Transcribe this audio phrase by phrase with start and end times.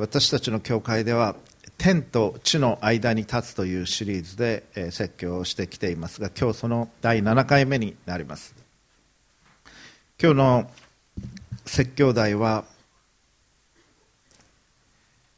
[0.00, 1.36] 私たちの教会では
[1.76, 8.56] 天と地の間に立つというシリーズで、説教をしてきていますが今日その第7回目になります。
[10.20, 10.70] 今日の
[11.64, 12.64] 説教題は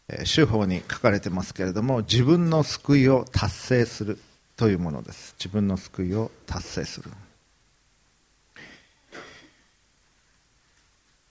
[0.08, 4.18] えー州法に書かれてますけれども自分の救いを達成する
[4.57, 5.34] というものです。
[5.38, 7.11] 自分の救いを達成する。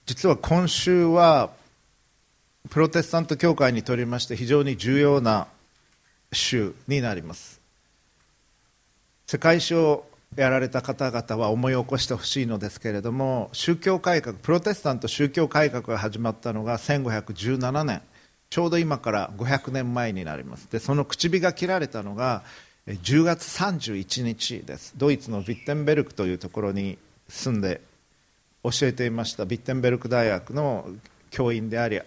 [0.06, 1.50] 実は今週は
[2.68, 5.48] プロテスタント教会にとりまして非常に重要な
[6.32, 7.60] 週になります。
[9.26, 10.04] 世界史を
[10.36, 18.02] やられた方々は思い起こしてほしいのですけれども宗教改革プロテスタント宗教改革が始まったのが1517年。
[18.50, 20.68] ちょうど今から500年前になります。
[20.70, 22.42] でその口火が切られたのが
[22.86, 24.94] 10月31日です。
[24.96, 27.80] ドイツのヴィッテンベルクというところに住んで
[28.64, 29.44] 教えていました。
[29.44, 30.88] ビッテンベルク大学の
[31.30, 32.00] 教員であり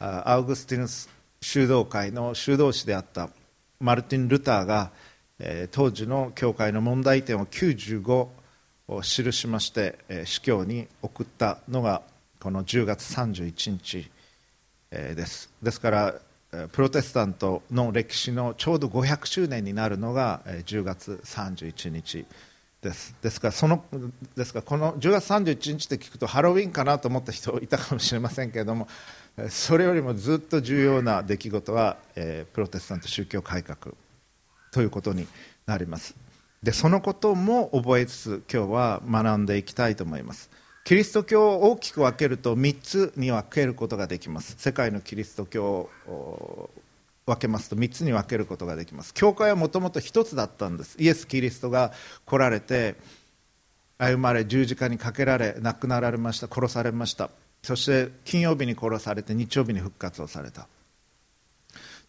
[0.00, 1.10] アウグスティヌス
[1.42, 3.28] 修道会の修道士であった
[3.78, 4.90] マルティン・ルターが、
[5.70, 8.28] 当時の教会の問題点を95
[8.88, 12.02] を記しまして、司教に送ったのが
[12.40, 14.10] この10月31日、
[14.90, 15.50] です。
[15.62, 16.14] ですから
[16.72, 22.26] プロテスタントの歴史のちょうど500周年になるのが10月31日
[22.82, 23.14] です。
[23.22, 23.40] です。
[23.40, 23.84] からその
[24.36, 28.88] ですからこの10月31日って聞くとハロウィンかなと思った人いたかもしれませんけれども
[29.48, 33.94] それよりもずっと重要な出来事は、えープロテスタント宗教改革
[34.70, 35.26] ということに
[35.66, 36.14] なります。
[36.62, 40.50] でそのことも覚えつつ今日は学んでいきたいと思います。
[40.84, 44.56] キリスト教を大きく分けると3つに分けることができます。
[44.58, 46.70] 世界のキリスト教を
[47.26, 49.14] 分けますと3つに分けることができます。
[49.14, 50.96] 教会はもともと1つだったんです。
[50.98, 51.92] イエス・キリストが
[52.26, 52.96] 来られて
[53.96, 57.30] 歩まれ十字架にかけられ亡くなられました殺されました。
[57.62, 60.66] そして金曜日に殺されて日曜日に復活をされた。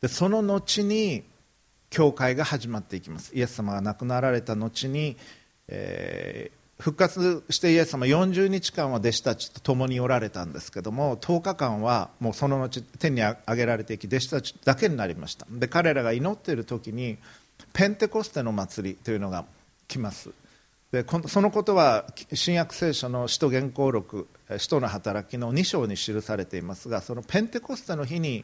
[0.01, 1.23] でその後に
[1.89, 3.35] 教会が始まっていきます。
[3.35, 5.17] イエス様が亡くなられた後に、
[5.67, 15.45] えー復活してイエス様40日間は弟子たちと共におられたんですけども10日間はもうその後天に上げられていき弟子たちだけになりました。
[15.49, 17.17] で彼らが祈っている時に
[17.71, 19.45] ペンテコステの祭りというのが
[19.87, 20.31] 来ます。
[20.91, 28.43] でそのことは新約聖書の使徒言行録使徒の働きの2章に記されていますがそのペンテコステの日に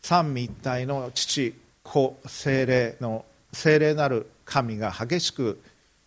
[0.00, 5.60] 三位一体の父子精霊の精霊なる神が激しく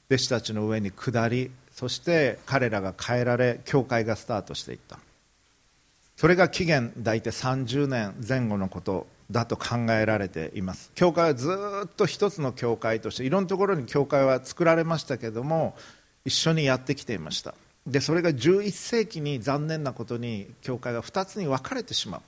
[0.09, 4.99] 弟子たちの上に下りそして彼らが変えられ教会がスタートしていった。
[6.17, 9.07] それが紀元大体30年前後のこと。
[9.31, 10.91] だと考えられています。
[10.95, 11.49] 教会はず
[11.85, 15.75] っと一つの教会としていろんなところに教会は作られましたけども
[16.25, 17.53] 一緒にやってきていました。
[17.85, 22.21] でそれが11世紀に残念なことに教会が2つに分かれてしまう。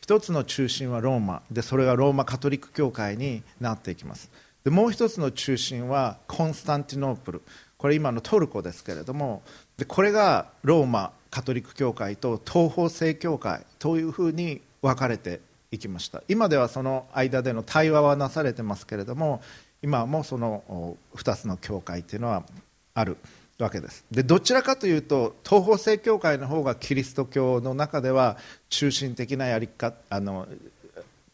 [0.00, 1.42] 一つの中心はローマ。
[1.50, 4.30] でそれがローマカトリック教会になっていきます。
[4.64, 7.42] でもう一つの中心はコンスタンティノープル。
[7.78, 9.42] これ今のトルコですけれども。
[9.78, 15.40] でこれがローマカトリック教会と東方正教会というふうに分かれて
[15.74, 16.22] いきました。
[16.28, 19.42] 今ではその間での対話はなされてますけれども
[19.82, 22.44] 今もその2つの教会というのは
[22.94, 23.16] ある
[23.58, 24.04] わけです。
[24.10, 28.36] でどちらかというと東方正教会の方がキリスト教の中では
[28.68, 30.46] 中心的なやり方あの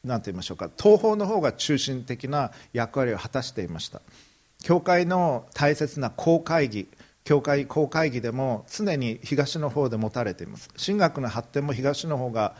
[0.03, 0.71] なんて言いましょうか。
[0.77, 4.01] 東方の方が中心的な役割を果たしていました。
[4.63, 6.89] 教会の大切な公会議
[7.25, 10.69] 教会公会議でも常に東の方で持たれています。
[10.85, 12.55] 神学の発展も東の方が、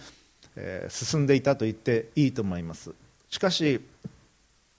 [0.57, 2.93] えー進んでいたと言っていいと思います。
[3.29, 3.81] しかし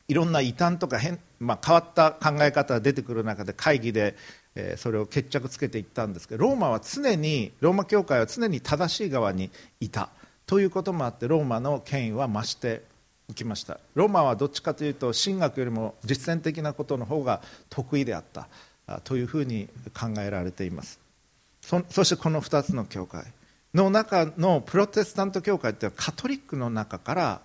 [0.08, 4.16] いろんな異端とか変、まあ、変わった考え方が出てくる中で会議で、
[4.56, 9.50] えーそれを決着つけていったんですけどローマは常にローマ教会は常に正しい側に
[9.80, 10.10] いた。
[10.46, 12.84] ということもあってローマの権威は増して
[13.30, 13.80] いきました。
[13.96, 18.48] ローマはどっちかというと神学よりも実践的なことの方が得意であった。
[19.06, 21.00] というふうに考えられています。
[21.62, 23.24] そそしてこの2つの教会。
[23.74, 27.42] の中のプロテスタント教会というのはカトリックの中から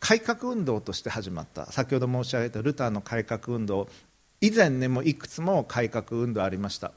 [0.00, 1.70] 改革運動として始まった。
[1.72, 3.88] 先ほど申し上げたルターの改革運動。
[4.40, 6.92] 以前にもいくつも改革運動ありました。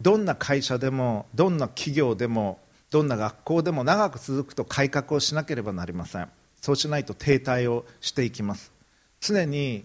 [0.00, 2.58] どんな会社でもどんな企業でも
[2.90, 6.28] どんな学校でも長く続くと改革をしなければなりません。
[6.60, 8.72] そうしないと停滞をしていきます。
[9.20, 9.84] 常に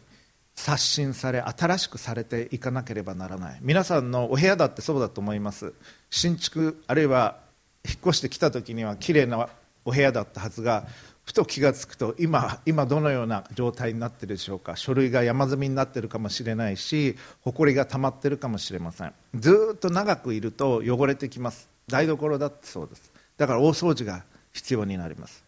[0.55, 3.59] 刷新され新しくされていかなければならない。
[3.61, 5.73] 皆さんのお部屋だってそうだと思います。
[6.09, 7.44] 新築あるいは
[7.87, 9.47] 引っ越してきた時には綺麗な
[9.85, 10.87] お部屋だったはずが
[11.23, 14.75] ふと気がつくと今今どのような状態になっているでしょうか。
[14.75, 19.13] 書類が山積みになっているかもしれないし埃が溜まっているかもしれません。
[19.35, 21.69] ずっと長くいると汚れてきます。
[21.87, 23.11] 台所だってそうです。
[23.37, 24.23] だから大掃除が
[24.53, 25.43] 必要になります。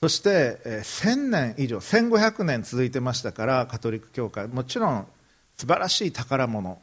[0.00, 4.46] そして1000年以上1500年続いてましたからカトリック教会。
[4.46, 5.06] もちろん
[5.56, 6.78] 素晴らしい宝物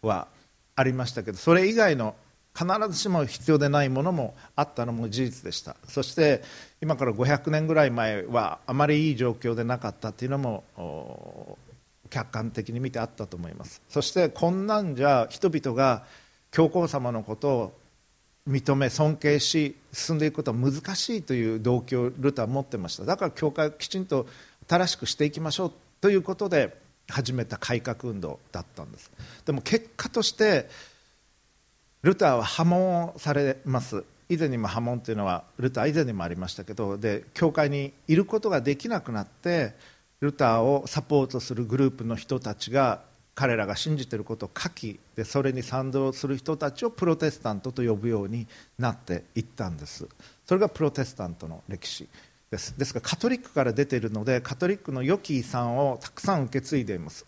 [0.00, 0.28] は
[0.74, 2.14] ありましたけどそれ以外の
[2.54, 5.76] 必ずしも必要でないものもあったのも事実でした。
[5.88, 6.42] そして
[6.80, 11.56] 今から500年ぐらい前はあまりいい状況でなかったというのも
[12.10, 13.80] 客観的に見てあったと思います。
[13.88, 16.04] そしてこんなんじゃ人々が
[16.50, 17.72] 教皇様のことを
[18.46, 23.04] 認め尊敬し進んでいくことは難しいという動機をルターは持ってました。
[23.04, 24.26] だから教会をきちんと
[24.68, 26.76] 新しくしていきましょうということで
[27.08, 29.10] 始めた改革運動だったんです。
[29.46, 30.68] でも結果として
[32.02, 34.04] ルターは破門をされます。
[34.28, 39.74] 以前にも破門というのはルター以前にもありましたけどで教会にいることができなくなって
[40.20, 43.02] ルターをサポートするグループの人たちが
[43.34, 48.46] 彼らが信じていることを書きでそれに賛同する人たちをプロテスタントと呼ぶように
[48.78, 50.08] なっていったんです。
[50.46, 52.08] それがプロテスタントの歴史
[52.50, 52.78] です。
[52.78, 57.26] ですからカトリックから出ているのでカトリックの良き遺産をたくさん受け継いでいます。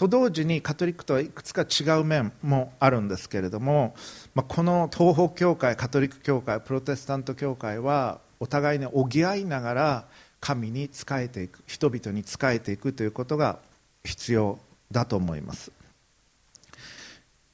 [0.00, 3.94] と同時にカトリックとはいくつか違う面もあるんですけれども、
[4.34, 10.04] まあ、この東方教会カトリック教会プロテスタント教会はお互いに補いながら
[10.40, 13.58] 神に仕えていく人々に仕えていくということが
[14.02, 14.58] 必要
[14.90, 15.70] だと思います、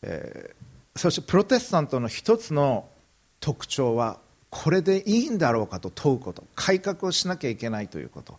[0.02, 2.88] えー、そしてプロテスタントの一つの
[3.40, 4.20] 特徴は
[4.50, 8.38] これでいいんだろうかと問うこと改革をしなきゃいけないということ。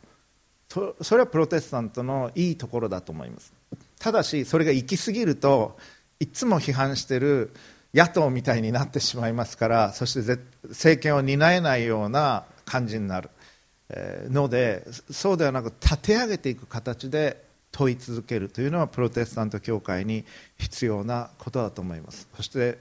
[1.01, 3.56] それはプロテスタントのいいところだと思います。
[3.99, 5.77] ただしそれが行き過ぎると
[6.19, 7.53] いつも批判している
[7.93, 10.39] 野党みたいになってしまいますからそして
[10.69, 13.29] 政権を担えないような感じになる
[14.29, 20.25] のでそうではなく立て上げていく形で問い続けるというのはプロテスタント教会に
[20.57, 22.27] 必要なことだと思います。
[22.35, 22.79] そして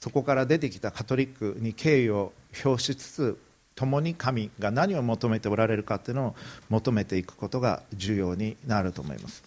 [0.00, 2.32] そこから出てきたカトリックに敬意を
[2.64, 3.38] 表しつつ
[3.74, 6.34] 共に神が何を求めておられるかというのを
[6.68, 9.42] 求めていくことが重要になると思います、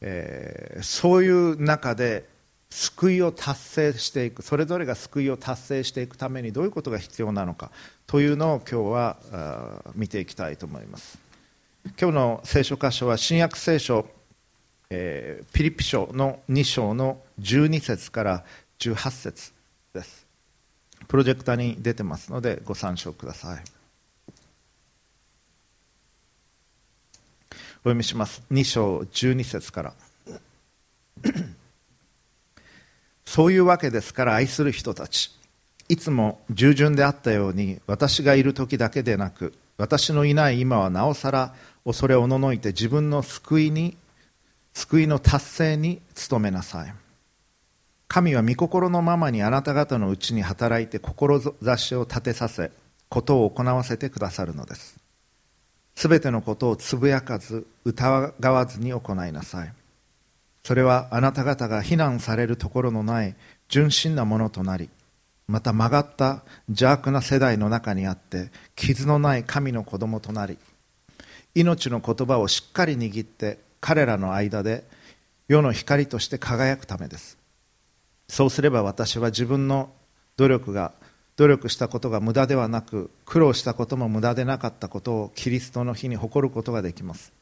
[0.00, 2.28] えー、そういう中で
[2.70, 7.70] 救いを達成していくそれぞれが救いを達成していくためにどういうことが必要なのか
[8.06, 11.18] というのを今日は見ていきたいと思います。
[12.00, 14.06] 今日の聖書箇所は新約聖書、
[14.90, 18.44] えー、ピリピ書の2章の12節から
[18.78, 19.52] 18節
[19.94, 20.26] です。
[21.06, 23.77] プロジェクターに出てますのでご参照ください。
[27.88, 28.42] お読みします。
[28.52, 29.94] 2章12節から。
[33.24, 35.34] そういうわけですから愛する人たち。
[35.88, 41.54] いつも従順であったように私がいる時だけでなく私のいない今はなおさら
[41.86, 43.96] 恐れおののいて自分の救いに
[44.74, 46.94] 救いの達成に努めなさい。
[48.06, 52.70] 神は御心のままにあなた方のうちに働いて志を立てさせ
[53.08, 55.07] ことを行わせてくださるのです。
[55.98, 59.72] すべてのことをつぶやかず疑わずに行いなさい。
[60.62, 63.34] それはあなた方が非難されるところのない
[63.68, 64.90] 純真なものとなり
[65.48, 70.56] また曲がった邪悪な世代の中にあって傷のない神の子供となり
[71.56, 74.84] 命の言葉をしっかり握って彼らの間で
[75.48, 77.38] 世の光として輝くためです。
[78.28, 79.90] そうすれば私は自分の
[80.36, 80.92] 努力が
[81.38, 87.32] 努力したことが無駄ではなく苦労したことも無駄でなかったことをキリストの日に誇ることができます。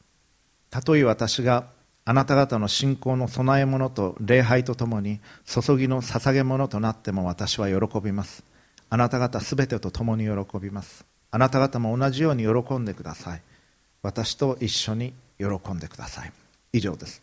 [0.68, 1.64] たとえ私が
[2.04, 8.44] あなた方の信仰の供え物と礼拝とともに注ぎの捧げ物となっても私は喜びます。
[8.90, 11.06] あなた方すべてと共に喜びます。
[11.30, 13.42] あなた方も同じように喜んでください。
[14.02, 16.32] 私と一緒に喜んでください。
[16.74, 17.22] 以上です。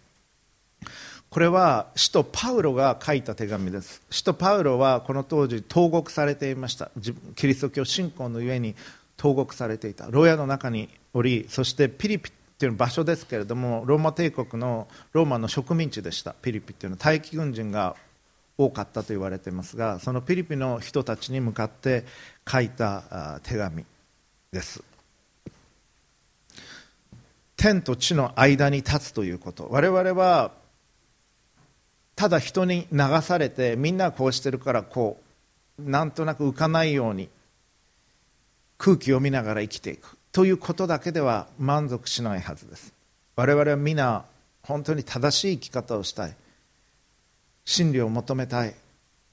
[1.33, 4.03] これは使徒パウロが書いた手紙です。
[4.11, 6.91] 使徒パウロはこの当時投獄されていました。
[7.35, 8.75] キリスト教信仰のゆえに
[9.17, 10.05] 投獄されていた。
[10.11, 16.33] 牢屋の中におりそしてピリピっていう場所ですけれどもローマ帝国のローマの植民地でした。
[16.33, 16.97] ピリピっていうの。
[16.97, 17.95] は待機軍人が
[18.55, 22.05] 多かったと言われていますがそのピリピの人たちに向かって
[22.47, 23.85] 書いた手紙
[24.51, 24.83] です。
[27.57, 29.67] 天と地の間に立つということ。
[29.71, 30.61] 我々は
[32.15, 35.19] ただ人に流されてみんなこうしてるからこ
[35.79, 37.29] うなんとなく浮かないように
[38.77, 40.17] 空気を見ながら生きていく。
[40.31, 42.93] ということだけでは満足しないはずです。
[43.35, 44.25] 我々は皆
[44.63, 46.35] 本当に正しい生き方をしたい。
[47.65, 48.73] 真理を求めたい。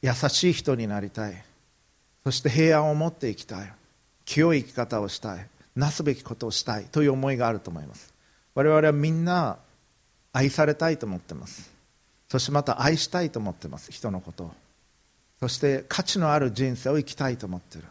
[0.02, 1.44] 優しい人になりたい。
[2.24, 3.72] そして平安を持っていきたい。
[4.24, 5.46] 清い生き方をしたい。
[5.76, 6.84] なすべきことをしたい。
[6.84, 8.12] という思いがあると思います。
[8.54, 9.58] 我々はみんな
[10.32, 11.70] 愛されたいと思ってます。
[12.30, 14.52] そしてまた愛したいと思ってます人のことを。
[15.40, 17.84] そして価値のある人生を生きたいと思ってる。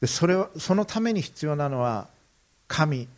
[0.00, 2.08] でそれはそのために必要なのは
[2.66, 3.08] 神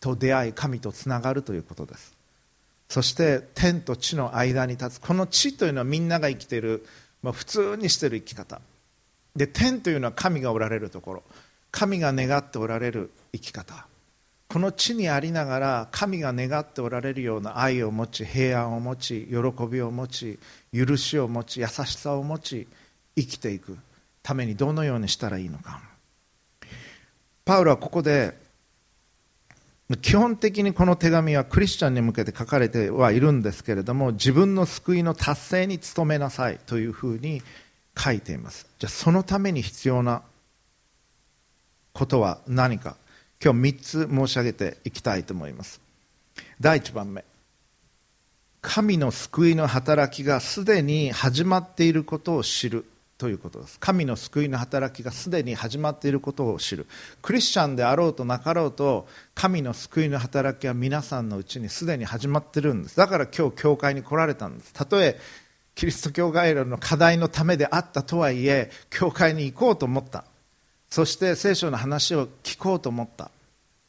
[0.00, 2.12] と出会い神とつながるということです。
[2.88, 5.00] そして天と地の間に立つ。
[5.00, 6.84] この地というのはみんなが生きている、
[7.22, 8.60] まあ、普通にしている生き方。
[9.36, 11.22] で天というのは神がおられるところ。
[11.70, 13.86] 神が願っておられる生き方。
[14.54, 20.38] この地にありながら神が願っておられるような愛を持ち平安を持ち喜びを持ち
[20.72, 22.68] 許しを持ち優しさを持ち
[23.16, 23.76] 生きていく
[24.22, 25.82] ためにどのようにしたらいいのか。
[27.44, 28.38] パウロはここで
[30.00, 37.42] 基本的にこの手紙はクリスチャンに向けて書かれてはいるんですけれども自分の救いの達成に努めなさいというふうに
[37.98, 38.68] 書いています。
[38.78, 40.22] じゃあそのために必要な
[41.92, 42.94] ことは何か
[43.44, 45.82] 今日3つ申し上げていきたいと思います。
[46.58, 47.26] 第1番目。
[48.62, 52.86] 神の救いの働きがすでに始まっていることを知る
[53.18, 53.78] ということです。
[53.78, 56.86] 神の救いの働きがすでに始まっていることを知る。
[57.20, 62.96] クリスチャンであろうとなかろうと神の救いの働きは皆さんのうちにすでに始まっているんです。
[62.96, 64.72] だから今日教会に来られたんです。
[64.72, 65.20] たとえ
[65.74, 70.24] キリスト教概論の課題のためであったとはいえ教会に行こうと思った。
[70.88, 73.30] そして聖書の話を聞こうと思った。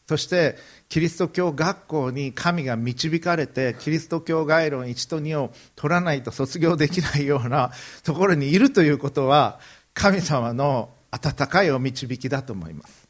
[0.07, 0.55] そして
[0.88, 7.71] キリスト教学校に神が導かれてキリスト教概論1と2を取らないと卒業できないような
[8.03, 9.59] ところにいるということは
[9.93, 13.07] 神様の温かいお導きだと思います。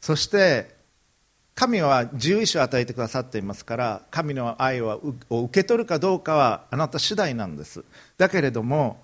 [0.00, 0.78] そして
[1.54, 7.84] 神は自由意志を与えてくださっていますから神の愛を受け取るかどうかはあなた次第なんです。
[8.18, 9.00] だけれども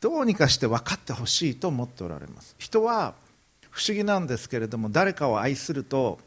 [0.00, 2.54] どうにかして分かってほしいと思っておられます。
[2.58, 3.14] 人は
[3.70, 6.18] 不思議なんですけれども誰かを愛すると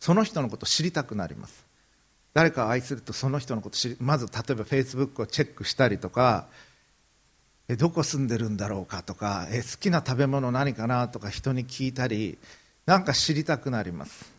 [0.00, 1.64] その人のことを知りたくなります。
[2.32, 6.46] 誰かを愛するとその人のこと知りまず例えばフェイスブックをチェックしたりとか
[7.68, 12.38] えどこ住んでるんだろうかとかえ好きな食べ物何かなとか人に聞いたり
[12.86, 14.32] なんか知りたくなります。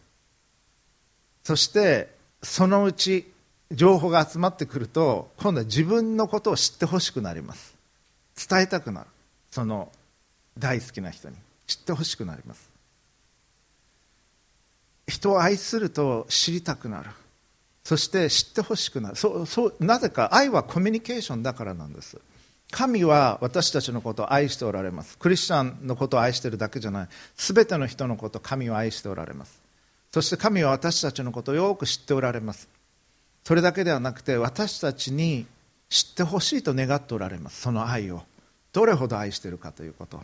[1.43, 2.09] そして
[2.41, 3.31] そのうち
[3.71, 7.75] 情報が集まってくると今度は自分のことを知ってほしくなります。
[8.49, 9.07] 伝えたくなる。
[9.51, 9.91] その
[10.57, 11.35] 大好きな人に。
[11.67, 12.70] 知ってほしくなります。
[15.11, 17.09] 人を愛すると知りたくなる。
[17.83, 19.15] そして知ってほしくなる。
[19.17, 22.17] そうそうなぜか愛はコミュニケーションだからなんです。
[22.71, 25.17] 神は私たちのことを愛しておられます。
[25.17, 27.07] クリスチャンのことを愛してるだけじゃない。
[27.35, 29.59] 全ての人のことを神は愛しておられます。
[30.13, 32.69] そして神は私たちのことをよく知っておられます。
[33.43, 35.45] それだけではなくて私たちに
[35.89, 37.61] 知ってほしいと願っておられます。
[37.61, 38.23] その愛を。
[38.71, 40.23] どれほど愛しているかということ。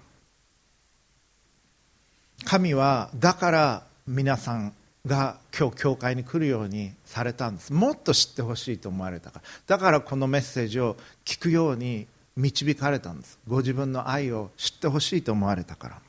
[2.46, 4.74] 神はだから皆さん
[5.08, 7.74] が今日教会に来るようにされたんです。
[7.74, 9.46] もっと知ってほしいと思われたから。
[9.66, 13.40] だからこのメッセージを聞くように導かれたんです。
[13.48, 16.02] ご自分の愛を知ってほしいと思われたから。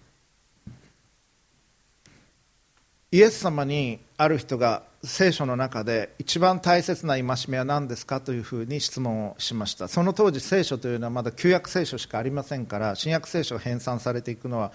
[3.10, 9.88] イエス様にある人が聖書の中で一番大切な戒めは何ですかというふうに質問をしました。
[9.88, 14.72] その当時聖書というのはまだ旧約聖書しかありませんから新約聖書が編纂されていくのは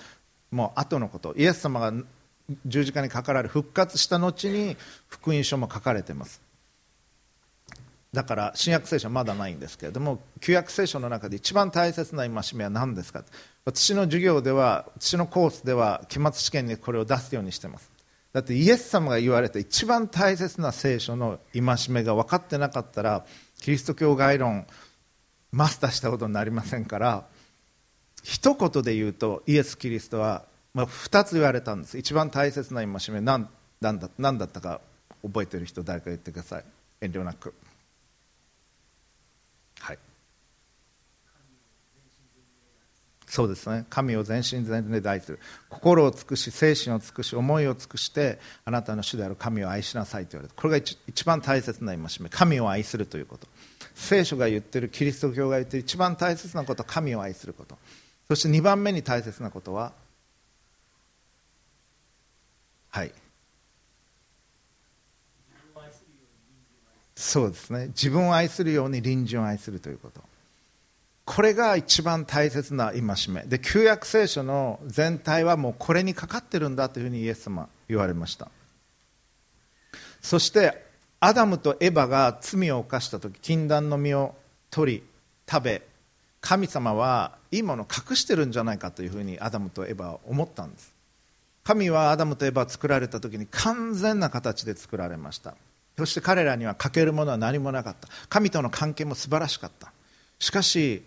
[0.50, 1.36] もう後のこと。
[1.38, 1.94] イエス様が
[2.66, 4.76] 十字架にかかられ復活した後に
[5.08, 6.42] 福音書も書かれてます。
[8.14, 13.24] だから新約聖書はまだないんですけれども旧約聖書の中で一番大切な戒めは何ですか？
[13.66, 17.92] 私の授業では私のコースでは期末試験にこれを出すようにしてます。
[18.34, 23.26] だってイエス様が言われた一番大切な聖書の戒めが分かってなかったら
[23.62, 24.68] キリスト教概論
[25.52, 27.26] マスターしたことになりませんから
[28.24, 31.98] 一言で言うとイエス・キリストはまあ、2つ言われたんです。
[31.98, 33.48] 一番大切な戒め何
[33.80, 34.82] 何だ何だったか
[35.22, 36.66] 覚えてる人誰か言ってください。
[37.02, 37.54] 遠慮なく。
[39.80, 40.00] はい。
[43.28, 43.86] そうですね。
[43.90, 45.40] 神を全身全霊で愛する。
[45.70, 49.36] 心を尽くし精神を尽くし思いを尽くしてあなたの主である。
[49.36, 52.30] 神を愛しなさいと言われたこれが一番大切な戒め。
[52.30, 53.48] 神を愛するということ。
[53.94, 56.82] 聖書が言ってるキリスト教が言ってる一番大切なこと。
[56.82, 57.78] は神を愛すること。
[58.28, 59.94] そして2番目に大切なことは
[62.94, 63.12] はい。
[67.16, 67.88] そうですね。
[67.88, 70.22] 自分を愛するように隣人を愛するということ。
[71.26, 73.44] これが一番大切な戒め。
[73.46, 78.52] で旧約聖書の全体はもうこれにかかってるんだというふうにイエス様言われました。
[80.22, 80.86] そして
[81.20, 84.36] アダムとエバが罪を犯した時禁断の実を
[84.70, 85.04] 取り
[85.50, 85.82] 食べ
[86.42, 90.93] 神様はいいものを隠してるんじゃないかというふうにアダムとエバは思ったんです。
[91.64, 95.56] 神はアダムとエバ作られた時に完全な形で作られました。
[95.98, 98.08] そして彼らには欠けるものは何もなかった。
[98.30, 99.94] 神との関係も素晴らしかった。
[100.40, 101.04] しかし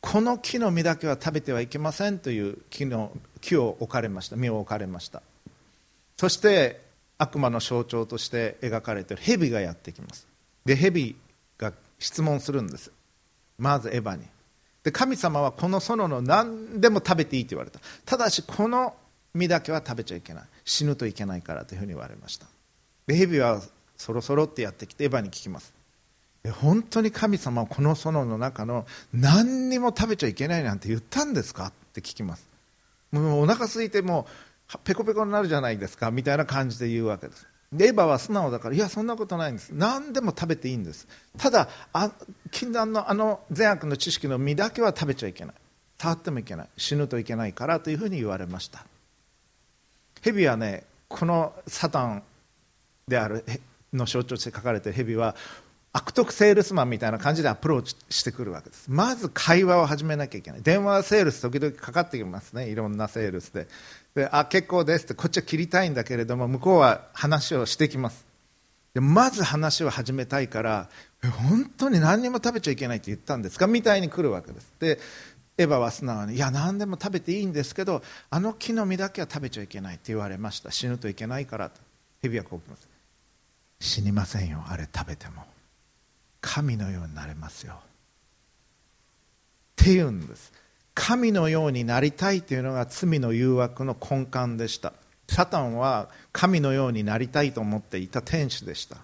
[0.00, 4.36] この木の実だけは食べてはいけませんという木の木を置かれました。
[4.36, 5.22] 実を置かれました。
[6.16, 6.80] そして
[7.18, 10.26] 悪魔の象徴として描かれている蛇がやってきます。
[10.64, 11.16] で蛇
[11.58, 12.92] が質問するんです。
[13.58, 14.22] まずエヴァに。
[14.84, 17.80] で神様はこの園の何でも食べていいと言われた。
[18.04, 18.94] ただしこの
[19.36, 20.44] 実だけは食べちゃいけない。
[20.64, 22.46] 死ぬといけないからというふうに言われました。
[23.06, 23.60] で蛇は
[23.96, 25.72] そろそろってやってきてエヴァに聞きます。
[26.60, 31.66] 本当に神様はこの園の中の何にも食べちゃいけないなんて言ったんですか？
[31.66, 32.48] って聞きます。
[33.10, 34.26] もうお腹空いても
[34.74, 36.10] うペコペコになるじゃないですか？
[36.10, 37.46] みたいな感じで言うわけです。
[37.72, 39.70] でエヴァは素直だからいやそんなことないんです。
[39.70, 41.08] 何でも食べていいんです。
[41.36, 42.12] ただあ
[42.52, 45.54] 禁断のあの善悪の知識の実だけは食べちゃいけない。
[45.98, 46.68] 触ってもいけない。
[46.76, 48.84] 死ぬといけないからというふうに言われました。
[50.26, 52.22] 蛇はねこのサタン
[53.06, 53.44] である
[53.92, 55.36] の象徴として書かれている蛇は
[55.92, 58.86] 悪徳セールスマンみたいな感じでアプローチしてくるわけです。
[58.88, 60.62] まず会話を始めなきゃいけない。
[60.62, 62.68] 電話セールス時々かかってきますね。
[62.68, 63.68] いろんなセールスで。
[64.14, 68.26] であ結構ですってこっちは切りたいんだけれども向こうは話をしてきます。
[68.94, 70.88] でまず話を始めたいから
[71.22, 73.66] 本当に何にも食べちゃいけないって言ったんですか？
[73.66, 74.72] みたいに来るわけです。
[74.80, 74.98] で
[75.58, 80.70] エヴァは素直にいや何でも食べていいんですけどあの木の実だけは食べちゃいけないって言われました。
[80.70, 81.80] 死ぬといけないからと。
[82.22, 82.88] 蛇はこう来ます。
[83.80, 84.62] 死にませんよ。
[84.68, 85.44] あれ食べても。
[86.40, 87.74] 神のようになれますよ。
[87.74, 87.78] っ
[89.76, 90.52] ていうんです。
[90.94, 94.92] 神のようになりたいというのが罪の誘惑の根幹でした。
[95.28, 98.98] サタンは神のようになりたいと思っていた天使でした。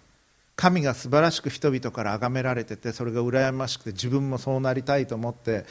[0.57, 5.65] 神が素晴らしく人々から崇められててそれが羨ましくて自分もそうなりたいと思って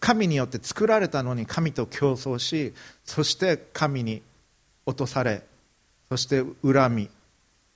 [0.00, 2.74] 神によって作られたのに神と競争し
[3.04, 4.22] そして神に
[4.86, 5.42] 落とされ
[6.08, 7.10] そして恨み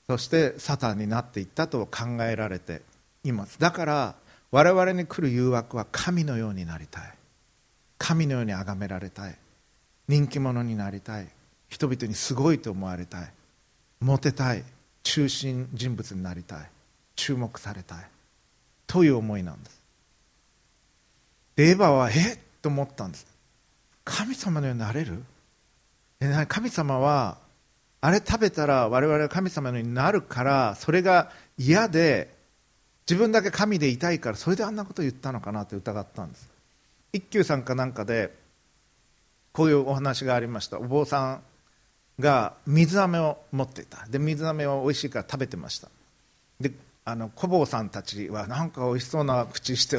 [0.09, 2.81] そしてサタンになっていったと考えられて
[3.25, 3.59] います。
[3.61, 4.15] だから
[4.51, 7.15] 我々に来る誘惑は神のようになりたい。
[7.99, 9.37] 神のように崇められたい。
[10.09, 11.29] 人気者になりたい。
[11.69, 13.33] 人々にすごいと思われたい。
[14.01, 14.65] モテたい。
[15.03, 16.71] 中心人物になりたい。
[17.15, 17.99] 注目されたい。
[18.87, 19.78] という思いなんです。
[21.59, 22.35] でエヴァはえ？
[22.35, 23.27] っと思ったんです。
[24.05, 25.25] 神様のようになれる？
[26.47, 27.39] 神様は
[28.01, 32.33] あれ食べたら我々は神様のようになるからそれが嫌で
[33.11, 36.49] 自分だけ神でいたいからそれであんなこと言ったのかなって疑ったんです。
[37.13, 38.33] 一休さんかなんかで
[39.53, 40.79] こういうお話がありました。
[40.79, 41.43] お坊さん
[42.21, 44.07] が水飴を持っていた。
[44.09, 45.89] で水飴は美味しいから食べてました。
[46.61, 46.71] で
[47.05, 49.99] あの小坊さんたちはなんか美味しそうな口して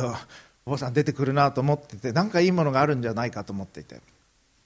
[0.69, 4.01] お坊さん出てくるなと思っててなんかいいものがあるんじゃないかと思っていて。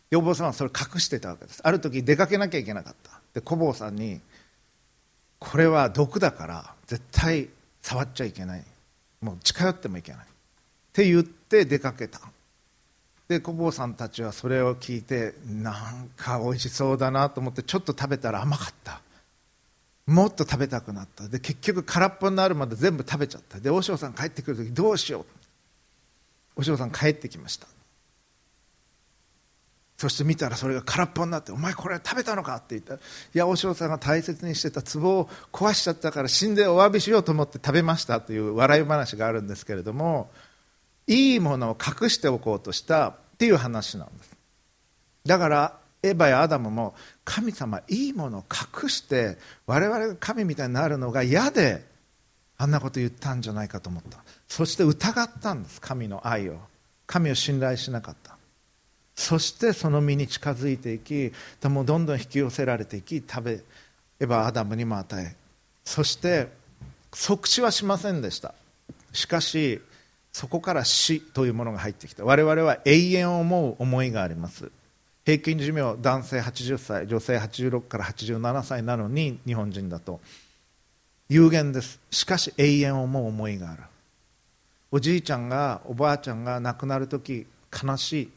[0.10, 1.62] でお坊さんはそれ隠してたわけです。
[1.64, 3.22] ある時出かけなきゃいけなかった。
[3.34, 4.20] で小坊さんに
[5.40, 7.48] これは毒だから絶対
[7.82, 8.64] 触っちゃいけない。
[9.22, 10.22] もう近寄ってもいけない。
[10.24, 10.28] っ
[10.92, 12.20] て言って出かけた。
[13.30, 19.00] で小坊さんたちはそれを聞いてなんか美味しそうだなと思ってちょっと食べたら甘かった。
[20.06, 21.30] もっと食べたくなった。
[21.30, 23.58] で結局空っぽになるまで全部食べちゃった。
[23.62, 25.43] で和尚さん帰ってくる時どうしよう。
[26.56, 27.68] 和尚さん帰ってきました
[29.98, 33.02] そして見たらそれが空っぽになって「お前これ食べたのか?」って言ったら「い
[33.34, 40.32] や和尚さんが大切にしてた壺を壊しちゃったから死んでお詫びしようと思って食べました」という笑い話があるんですけれども
[41.08, 44.32] いいものを隠しておこうとしたっていう話なんです
[45.26, 48.46] だからエヴァやアダムも神様いいものを
[48.84, 51.86] 隠して我々が神みたいになるのが嫌で
[52.64, 54.24] あんなこと言ったんじゃないかと思った。
[54.48, 55.82] そして疑ったんです。
[55.82, 56.56] 神の愛を。
[57.06, 58.38] 神を信頼しなかった。
[59.16, 61.34] そしてその身に近づいていき
[61.66, 63.64] もどんどん引き寄せられていき食べ
[64.18, 65.36] ればアダムにも与え。
[65.84, 66.48] そして
[67.14, 68.54] 即死はしませんでした。
[69.12, 69.82] しかし
[70.32, 72.24] そこから死というものが入ってきた。
[72.24, 74.72] 我々は永遠を思う思いがあります。
[75.26, 80.22] 平均寿命男性80歳女性86から87歳なのに日本人だと。
[81.30, 82.00] 有限です。
[82.12, 83.84] しかし永遠を思う思いがある。
[84.92, 88.32] おじいちゃんがおばあちゃんが亡くなる時悲しい。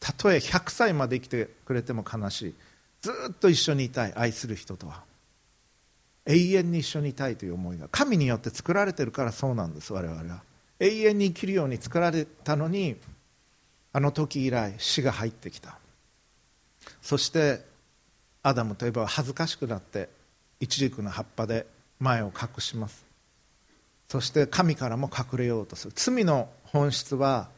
[0.00, 2.54] たとえ100歳まで生きてくれても悲しい。
[3.02, 5.02] ずっと一緒にいたい愛する人とは。
[6.26, 7.88] 永遠に一緒にいたいという思いが。
[7.88, 10.42] 神によって作られてるからそうなんです我々は。
[10.80, 12.96] 永遠に生きるように作られたのに
[13.92, 15.78] あの時以来死が入ってきた。
[17.00, 17.64] そして
[18.42, 20.08] アダムといえば恥ずかしくなって
[20.58, 21.66] イチジクの葉っぱで
[22.02, 23.06] 前を隠します。
[24.08, 25.92] そして神からも隠れようとする。
[25.94, 27.48] 罪の本質は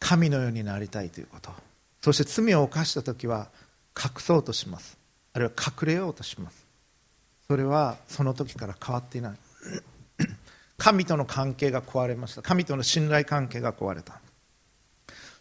[0.00, 1.52] 神のようになりたいということ。
[2.02, 3.48] そして罪を犯した時は
[3.96, 4.98] 隠そうとします。
[5.32, 6.66] あるいは隠れようとします。
[7.46, 9.32] それはその時から変わっていない。
[10.76, 12.42] 神との関係が壊れました。
[12.42, 14.20] 神との信頼関係が壊れた。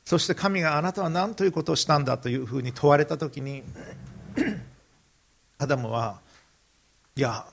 [0.05, 3.63] そして神があなたは何ということをしたんだというふうに問われた時に
[5.59, 6.21] アダムは
[7.17, 7.47] いや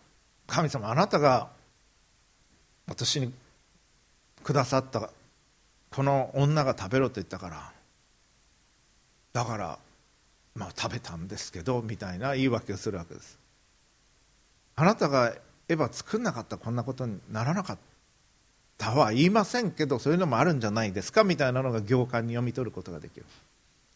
[0.47, 1.49] 神様あなたが
[2.87, 3.33] 私に
[4.43, 5.09] くださった
[5.91, 7.73] この女が食べろと言ったから
[9.33, 9.79] だから
[10.55, 13.39] まあ食べたんですけどみたいな言い訳をするわけです。
[14.77, 15.33] あなたが
[15.69, 17.79] エヴァ作んなかったこんなことにならなかっ
[18.77, 23.25] たは言いませんけどそういうのもあるんじゃないですかみたいなのが行間に読み取ることができる。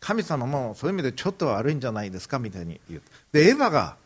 [0.00, 3.02] 神様もそういう意味でちょっと悪いんじゃないですかみたいに言う。
[3.32, 3.96] でエヴァが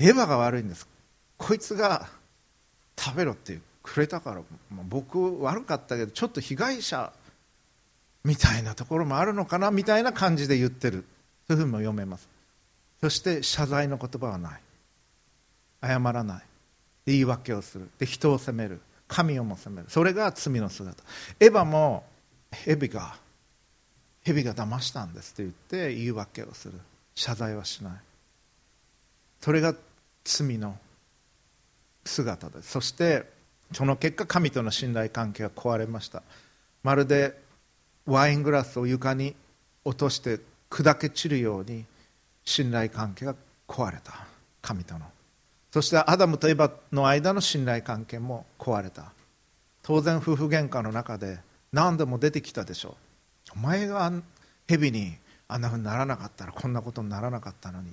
[0.00, 0.88] エヴァが悪いんです。
[1.36, 2.08] こいつが
[2.98, 4.36] 食べろってくれたから、
[4.70, 7.12] まあ、僕悪かったけどちょっと被害者
[8.24, 11.04] みたいなところもあるのかなみたいな感じで言ってる。
[11.46, 12.28] そういうふうにも読めます。
[13.00, 14.60] そして謝罪の言葉はない。
[15.82, 16.42] 謝らない。
[17.06, 17.88] 言い訳をする。
[17.98, 18.80] で人を責める。
[19.08, 19.86] 神をも責める。
[19.88, 21.02] それが罪の姿。
[21.40, 22.04] エヴァも
[22.52, 23.16] 蛇が
[24.22, 26.74] 蛇が騙したんですと言って言い訳をする。
[27.14, 27.92] 謝罪はしない。
[29.40, 29.74] それが
[30.24, 30.76] 罪の
[32.04, 32.70] 姿です。
[32.70, 33.24] そして
[33.72, 36.22] その結果神との信頼関係が壊れました。
[36.82, 37.40] まるで
[38.06, 39.34] ワイングラスを床に
[39.84, 41.84] 落として砕け散るように
[42.44, 43.34] 信頼関係が
[43.68, 44.26] 壊れた。
[44.62, 45.06] 神との。
[45.70, 49.12] そしてアダムとエバの間の信頼関係も壊れた。
[49.82, 51.38] 当然夫婦喧嘩の中で
[51.72, 52.96] 何度も出てきたでしょ
[53.48, 53.52] う。
[53.54, 54.12] お前が
[54.68, 55.16] 蛇に
[55.48, 57.92] あんなふうにならなかったらこんなことにならなかったのに。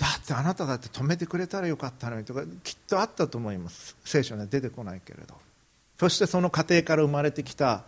[0.00, 3.94] だってあなただって止めてくれたらよかったのにとかきっとあったと思います。
[4.02, 5.34] 聖書には出てこないけれど。
[5.98, 7.84] そしてその家庭から生まれてきた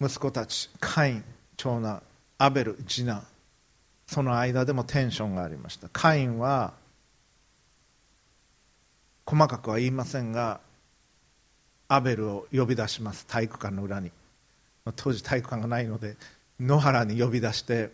[0.00, 1.24] 息子たちカイン
[1.58, 2.02] 長男
[2.38, 3.22] アベル次男
[4.06, 5.90] その間でもテンションがありました。
[5.92, 6.72] カインは
[9.26, 10.60] 細かくは言いませんが
[11.86, 13.26] アベルを呼び出します。
[13.26, 14.10] 体育館の裏に。
[14.96, 16.16] 当時体育館がないので
[16.58, 17.90] 野原に呼び出して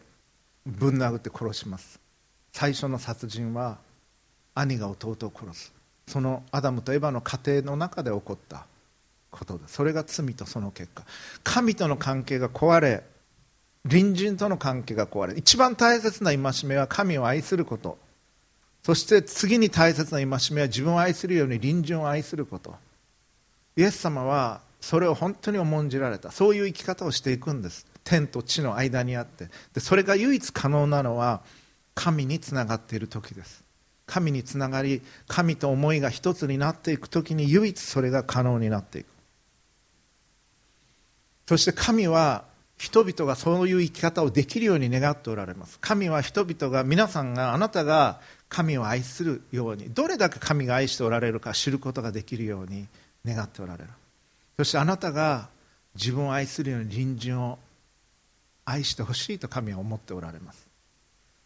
[0.65, 2.06] ぶん殴って殺します。
[2.57, 3.77] 最初の殺人は
[4.55, 5.75] 兄が弟を殺す。
[6.09, 8.65] そのアダムとエヴァの家庭の中で起こった
[9.31, 9.69] ことだ。
[9.69, 11.05] それが罪とその結果。
[11.45, 13.05] 神との関係が壊れ
[13.87, 15.35] 隣人との関係が壊れ。
[15.37, 17.99] 一番大切な戒めは神を愛すること。
[18.83, 22.75] そして次に大切な戒めは自分を愛するように隣人を愛すること。
[23.77, 26.31] イエス様はそれを本当に重んじられた。
[26.31, 27.85] そういう生き方をしていくんです。
[28.03, 29.51] 天と地の間にあって。
[29.75, 31.43] でそれが唯一可能なのは
[31.97, 33.65] 神につながっている時です。
[34.07, 39.07] 神につながり神と思いが一つになっていく時に唯一それが可能になっていく。
[41.49, 42.45] そして神は
[42.77, 45.79] 人々がそういう生き方をできるように願っておられます。
[45.81, 52.87] 神は人々が皆さんがあなたが神を愛するようにどれだけ神が愛しておられるか知ることができるように
[53.25, 53.91] 願っておられる。
[54.59, 55.49] そしてあなたが
[55.95, 57.59] 自分を愛するように隣人を
[58.67, 60.66] 愛してほしいと神は思っておられます。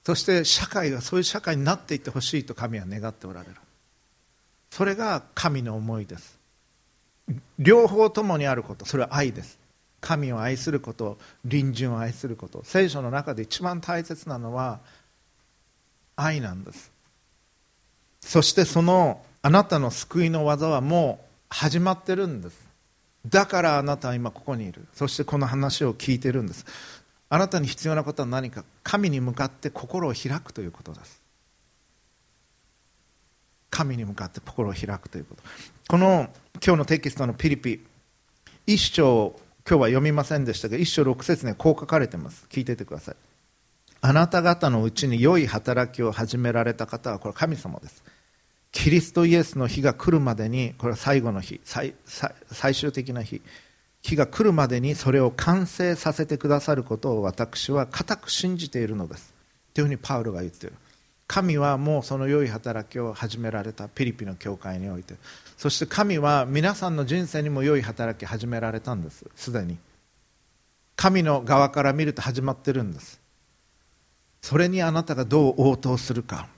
[0.04, 3.56] そして社会がそういう社会になっていってほしいと神は願っておられる。
[4.70, 6.38] それが神の思いです。
[7.58, 8.84] 両方ともにあること。
[8.84, 9.58] それは愛です。
[10.00, 12.62] 神を愛すること隣人を愛すること。
[12.64, 14.80] 聖書の中で一番大切なのは
[16.16, 16.90] 愛なんです。
[18.20, 22.70] そしてそのあなたの救いの技はもう始まってるんです。
[23.26, 24.86] だからあなたは今ここにいる。
[24.94, 26.64] そしてこの話を聞いてるんです。
[27.32, 31.22] あなたに必要なことは何か神に向かって心を開くということです。
[33.70, 35.42] 神に向かって心を開くということ。
[35.88, 37.80] この今日のテキストのピリピ。
[38.66, 42.46] 一章今日は読みませんでしたが一章六節にこう書かれてます。
[42.50, 43.16] 聞いててください。
[44.00, 48.02] あなた方のうちに良い働きを始められた方はこれ神様です。
[48.72, 51.60] キリストイエスの日が来るまでにこれは最後の日。
[51.64, 51.94] 最
[52.74, 53.40] 終的な日。
[54.02, 59.34] 日が来るまでにそれを完成させてくださることを私は固く信じているのです。
[59.74, 60.76] というふうにパウロが言っている。
[61.26, 63.88] 神はもうその良い働きを始められた。
[63.88, 65.14] ピリピの教会において。
[65.56, 69.24] そして神は皆さんの人生にも良い働き始められたんです。
[69.36, 69.78] すでに。
[70.96, 73.20] 神の側から見ると始まってるんです。
[74.42, 76.48] それにあなたがどう応答するか。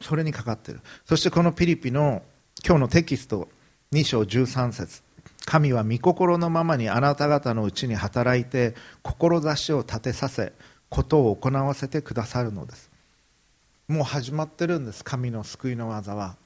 [0.00, 0.80] それにかかってる。
[1.04, 2.22] そしてこのピリピの
[2.64, 3.48] 今日のテキスト
[3.92, 5.02] 2章13節。
[5.44, 10.52] 神は御心のままにあなた方のうちに働いて志を立てさせ
[10.88, 12.90] ことを行わせてくださるのです。
[13.88, 15.04] もう始まってるんです。
[15.04, 16.36] 神の救いの技は。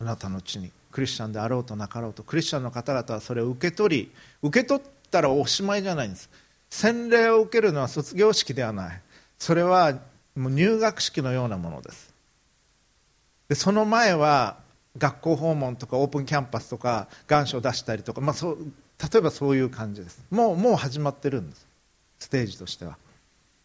[0.00, 0.70] あなたのうちに。
[0.90, 2.22] クリスチャンであろうとなかろうと。
[2.22, 4.12] クリスチャンの方々はそれを受け取り
[4.42, 6.28] 受け取ったらおしまいじゃないんです。
[6.68, 9.00] 洗礼を受けるのは卒業式ではない。
[9.38, 9.98] それは
[10.36, 12.12] もう入学式のようなものです。
[13.48, 14.58] でその前は
[14.98, 18.58] 学校訪問とかオープンキャンパスとか願書を出したりとか、まあ、そう
[19.12, 20.24] 例えばそういう感じです。
[20.30, 21.66] もうもう始まってるんです。
[22.18, 22.96] ステージとしては。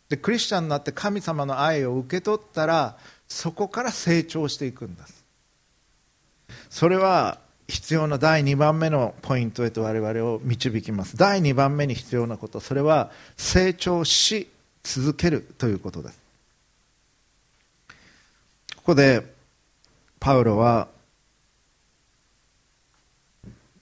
[0.10, 5.24] でクリスチャンになって神様の愛を受け取ったらそこから成長していくんです。
[6.70, 11.18] それは必要な第2番目のポイントへと我々を導きます。
[11.18, 12.60] 第2番目に必要なこと。
[12.62, 14.50] それは成長し
[14.84, 16.20] 続けるということです。
[18.78, 19.22] ここで
[20.20, 20.88] パウロは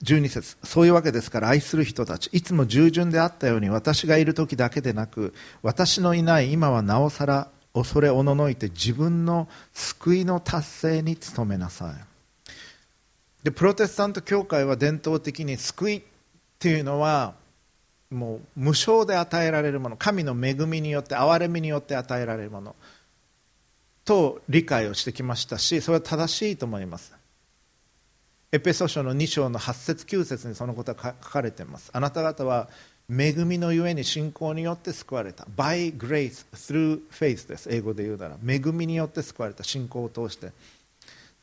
[0.02, 0.56] 12節。
[0.62, 2.28] そういうわけですから愛する人たち。
[2.32, 11.94] いつも従順であったように私がいる時だけでなく私のいない今はなおさら恐れおののいて自分の救いの達成に努めなさい。
[13.44, 16.02] でプロテスタント教会は伝統的に救いっ
[16.58, 17.34] ていうのは
[18.10, 19.96] もう無償で与えられるもの。
[19.96, 22.76] 神の恵みによって憐れみによって与えられるもの。
[24.06, 27.15] と理解をしてきましたしそれは正しいと思います。
[28.56, 31.90] エペソ書の2章の8節9節にそのことが書かれています。
[31.92, 32.70] あなた方は
[33.10, 35.46] 恵みのゆえに信仰によって救われた。
[35.54, 37.68] By grace through faith です。
[37.70, 38.38] 英語で言うなら。
[38.48, 39.62] 恵みによって救われた。
[39.62, 40.52] 信仰を通して。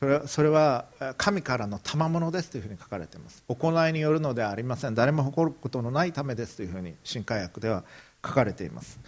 [0.00, 3.44] それはそれは神からの賜物ですというふうに書かれています。
[3.46, 4.96] 行いによるのではありません。
[4.96, 7.84] 誰も誇ることのないためですというふうに新海訳では
[8.26, 8.98] 書かれています。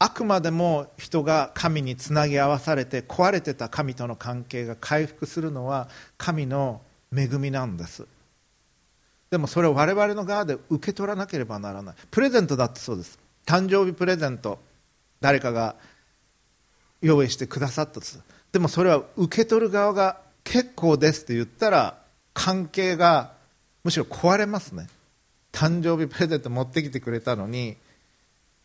[0.00, 6.80] あくまでも人が神につなぎ合わされて壊れてた神との関係が回復するのは神の
[7.14, 8.06] 恵みなんです。
[9.30, 11.94] でもそれを我々の側で受け取らなければならない。
[12.10, 13.18] プレゼントだってそうです。
[13.46, 14.58] 誕生日プレゼント
[15.20, 15.76] 誰かが
[17.00, 18.22] 用意してくださったとする。
[18.52, 21.98] でもそれは受け取る側が結構ですって言ったら
[22.34, 23.32] 関係が
[23.84, 24.88] むしろ壊れますね。
[25.52, 27.76] 誕生日プレゼント持ってきてくれたのに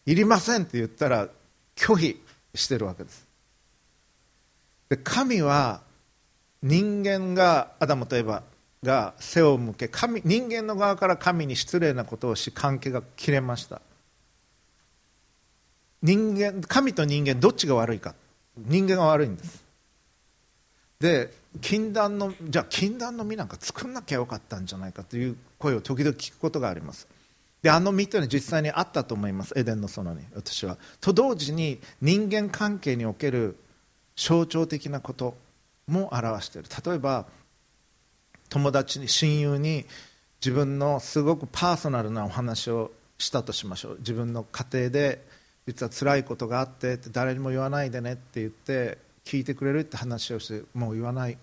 [0.06, 1.28] いりませんって言ったら
[1.76, 2.22] 拒否
[2.56, 3.28] してるわけです。
[4.90, 5.82] で神は
[6.64, 8.44] 人間がアダムとエバ
[8.84, 13.82] が背を向け神人間の側から神に失礼なことをし関係が切れました。
[16.02, 18.16] 人間神と人間どっちが悪いか。
[18.58, 19.66] 人間が悪いんです。
[21.00, 27.08] で禁断のじゃあ禁断の実なんか作んなきゃよかったんじゃないかという声を時々聞くことがあります。
[27.62, 29.54] であの実というのは実際にあったと思います。
[29.58, 30.78] エデンの園に私は。
[31.02, 33.58] と同時に人間関係における
[34.16, 35.36] 象徴的なこと。
[35.88, 36.70] も表している。
[36.86, 37.26] 例えば
[38.50, 39.86] 友達に親友に
[40.40, 43.98] 自分のすごくパーソナルなお話をしたとしましょう。
[44.00, 45.26] 自分の家庭で
[45.66, 51.38] 実は辛いことがあって誰にも言わないでねって言って聞いてくれるって話をしてもう言わない。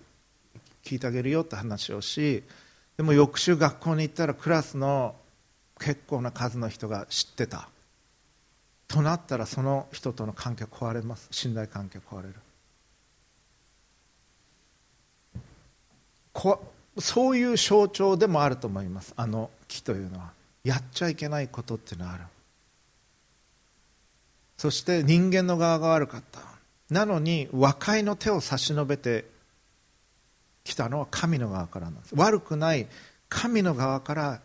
[0.82, 2.42] 聞いてあげるよって話をし
[2.98, 5.14] でも翌週学校に行ったらクラスの
[5.80, 7.68] 結構な数の人が知ってた。
[8.86, 11.28] となったらその人との関係壊れます。
[11.30, 12.34] 信頼関係壊れる。
[16.98, 19.14] そういう象徴でもあると思います。
[19.16, 20.32] あの木というのは。
[20.64, 22.24] やっちゃいけないことっていうのはある。
[24.56, 26.40] そして人間の側が悪かった。
[26.90, 29.26] なのに和解の手を差し伸べて
[30.64, 32.14] きたのは神の側からなんです。
[32.16, 32.86] 悪くない
[33.28, 34.40] 神の側から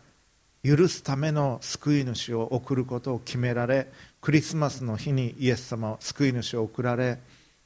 [0.62, 7.18] 許すための救い主を送ることを決められクリスマスの日にイエス様救い主を送られ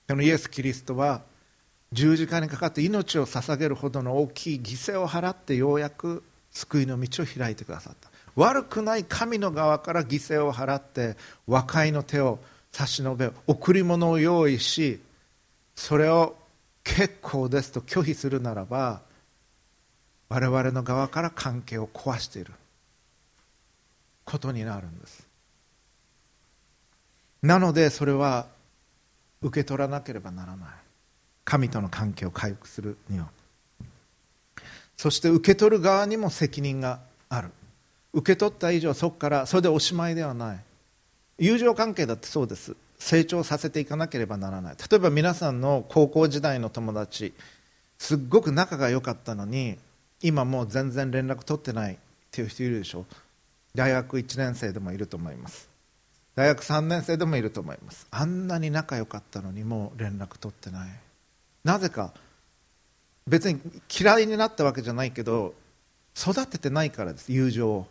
[0.08, 1.22] このイエス・キリストは
[1.94, 8.10] 十字架にかかって命を捧げるほどの大きい犠牲を払ってようやく救いの道を開いてくださった。
[8.36, 12.40] 悪くない神の側から犠牲を払って和解の手を
[12.72, 15.00] 差し伸べ贈り物を用意し
[15.76, 16.36] それを
[16.82, 19.02] 結構ですと拒否するならば
[20.28, 22.52] 我々の側から関係を壊している
[24.24, 25.28] ことになるんです。
[27.42, 28.46] なのでそれは
[29.42, 30.68] 受け取らなければならない。
[31.44, 33.28] 神との関係を回復するには。
[34.96, 37.50] そして受け取る側にも責任がある。
[38.12, 40.60] 受け取った以上そこからそれでおしまいではない。
[41.38, 42.76] 友情関係だってそうです。
[42.98, 44.76] 成長させていかなければならない。
[44.90, 47.34] 例えば皆さんの高校時代の友達
[47.98, 49.78] すっごく仲が良かったのに
[50.22, 51.96] 今もう全然連絡取ってないっ
[52.30, 53.04] ていう人いるでしょ。
[53.74, 55.68] 大学1年生でもいると思います。
[56.36, 58.06] 大学3年生でもいると思います。
[58.10, 61.03] あんなに仲良かったのにもう連絡取ってない。
[61.64, 62.12] なぜか
[63.26, 63.58] 別に
[63.90, 65.54] 嫌いになったわけじゃないけど
[66.16, 67.86] 育ててないからです友情を。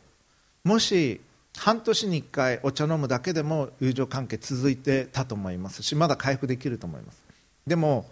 [0.64, 1.20] もし
[1.58, 7.22] 半年に1回お茶飲むだけでも友情関係続いてたと思いますしまだ回復できると思います。
[7.68, 8.10] でも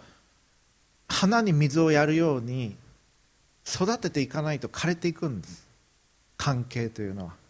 [1.08, 2.76] 花に水をやるように
[3.66, 5.66] 育てていかないと枯れていくんです。
[6.36, 7.41] 関係というのは。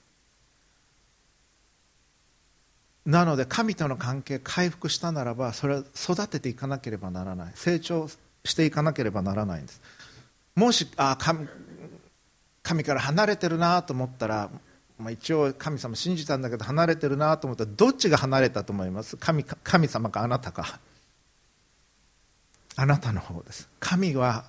[3.05, 7.53] なので神との関係回復したならばそれは育てていかなければならない。
[7.55, 8.09] 成長
[8.45, 9.81] していかなければならないんです。
[10.55, 11.49] もしあ神
[12.63, 14.51] 神から離れてるなと思ったら
[14.99, 19.17] まあ、一応神様信じたんだけど離れてるなと思ったらどっちが離れたと思います？
[19.17, 20.79] 神神様かあなたか。
[22.77, 23.69] あなたの方です。
[23.81, 24.45] 神は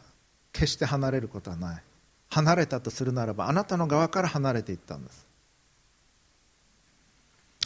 [0.52, 1.84] 決して離れることはない。
[2.30, 5.26] 離れたとするならばあなたの側から離れていったんです。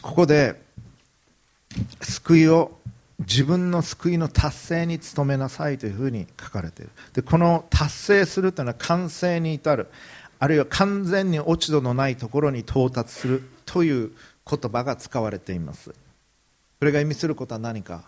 [0.01, 0.61] ここで
[2.01, 2.77] 救いを
[3.19, 6.91] 自分の救いの達成に努めなさいというふうに書かれている。
[7.13, 9.87] でこの達成するというのは完成に至る。
[10.39, 14.11] あるいは完全に落ち度のないところに到達するという
[14.49, 15.95] 言葉が使われています。
[16.79, 18.03] それが意味することは何か。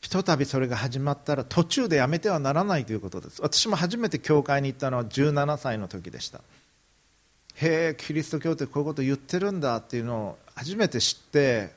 [0.00, 3.40] ひとたびそれが始まったら途中でやめてはならないということです。
[3.40, 6.40] 私も初めて教会に行ったのは17歳の時でした
[7.56, 11.70] へえキリスト教ってこういうこと言ってるんだっていうのを初めて知って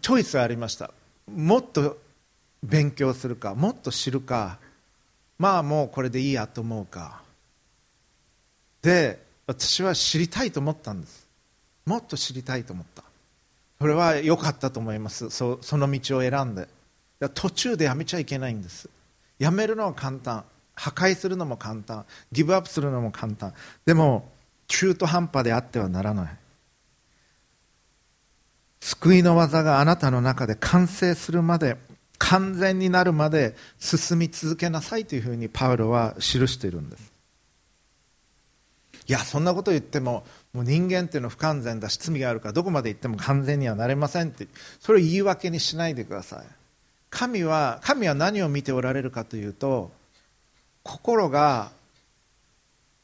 [0.00, 0.90] チョイスがありました。
[1.32, 1.98] もっと
[2.62, 4.58] 勉強するかもっと知るか
[5.38, 7.22] まあもうこれでいいやと思うか。
[8.82, 11.26] で私は知りたいと思ったんです。
[11.86, 13.02] もっと知りたいと思った。
[13.80, 15.30] それは良かったと思います。
[15.30, 16.68] そその道を選んで。
[17.34, 18.88] 途中でやめちゃいけないんです。
[19.38, 20.44] やめるのは簡単。
[20.74, 22.04] 破壊するのも簡単。
[22.30, 23.52] ギブアップするのも簡単。
[23.84, 24.30] でも
[24.72, 26.36] 中途半端であってはならない。
[28.80, 31.76] 救いの技があなたの中で完成するまで
[32.16, 37.12] 完全になるまで進み続けなさいというふうにパウロは記しているんです。
[39.06, 44.48] いやそんなこと言ってももう人間っていうのは不完全だし罪があるからどこまで行っても完全にはなれませんって。
[44.80, 46.46] それを言い訳にしないでください。
[47.10, 49.92] 神は神は何を見ておられるかというと
[50.82, 51.72] 心が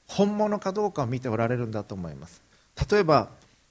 [0.08, 2.42] 本物かどうかを見ておられるんだと思います。
[2.90, 3.28] 例えば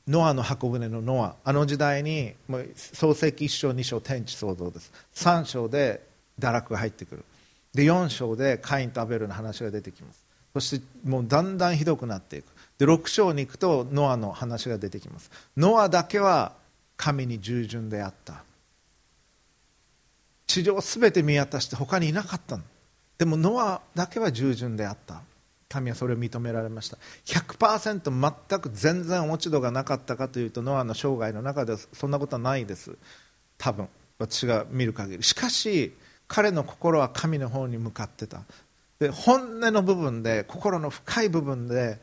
[0.08, 1.36] ノアの箱舟のノア。
[1.44, 4.94] あの時代にもう創世記1章2章天地創造です。
[5.16, 6.02] 3章で
[6.40, 7.26] 堕落が入ってくる。
[7.74, 10.24] で4章でカインとアベルの話が出てきます。
[10.54, 12.46] そしてもうだんだんひどくなっていく。
[12.78, 15.30] で6章に行くとノアの話が出てきます。
[15.58, 16.54] ノアだけは
[16.96, 18.44] 神に従順であった。
[20.46, 22.64] 地上すべて見渡して他にいなかったの。
[23.18, 25.22] でもノアだけは従順であった。
[25.70, 26.98] 神はそれを認められました。
[27.26, 32.98] 100%全く全然落ち度がなかったかというとノアの生涯の中ではそんなことはないです。
[33.58, 33.90] 多分。
[34.20, 35.24] 私が見る限り。
[35.24, 35.94] しかし
[36.28, 38.42] 彼の心は神の方に向かってた。
[39.00, 42.00] で本音の部分で心の深い部分で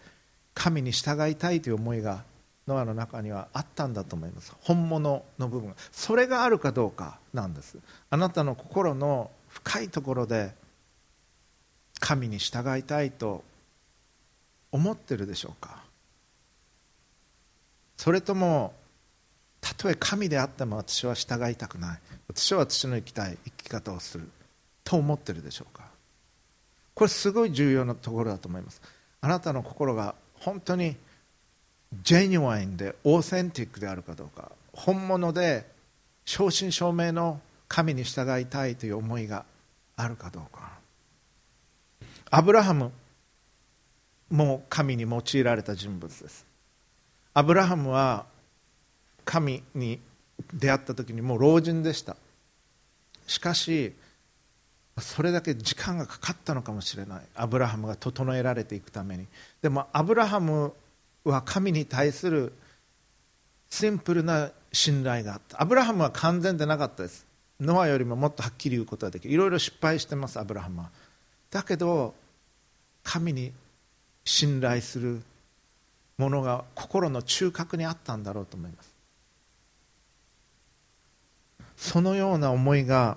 [0.55, 2.23] 神に従いたいという思いが
[2.69, 4.55] ノアの中にはあったんだと思います。
[4.61, 7.79] 本物の部分それがあるかどうかなんです。
[8.11, 10.53] あなたの心の深いところで
[12.01, 13.43] 神に従いたいと
[14.75, 15.85] 思ってるでしょうか？
[17.97, 18.75] それとも
[19.61, 21.99] たとえ神であっても私は従いたくない。
[22.27, 24.29] 私は私の生きたい生き方をする。
[24.83, 25.85] と思ってるでしょうか？
[26.93, 28.83] これすごい重要なところだと思います。
[29.21, 30.97] あなたの心が本当に
[32.03, 34.51] ジェニュワインでオーセンティックであるかどうか。
[34.73, 35.67] 本物で
[36.25, 39.45] 正真正銘の神に従いたいという思いが
[39.95, 40.73] あるかどうか。
[42.31, 42.91] アブラハム
[44.35, 46.45] もう神に用いられた人物です。
[47.35, 48.27] アブラハムは
[49.25, 50.01] 神に
[50.53, 52.17] 出会った時にもう老人でした。
[53.29, 53.95] しかし
[54.99, 57.23] それだけ時間がかかったのかもしれない。
[57.37, 59.29] アブラハムが整えられていくために。
[59.63, 60.73] でもアブラハム
[61.23, 62.53] は神に対する
[63.71, 65.63] シンプルな信頼があった。
[65.63, 67.25] アブラハムは完全でなかったです。
[67.61, 69.35] ノアよりももっとはっきり言うことができる。
[69.35, 70.91] いろいろ失敗してますアブラハムは。
[71.53, 72.17] だけど
[73.05, 73.53] 神に
[74.25, 75.23] 信頼する
[76.19, 78.95] ものが心の中核にあったんだろうと思います。
[81.77, 83.17] そのような思いが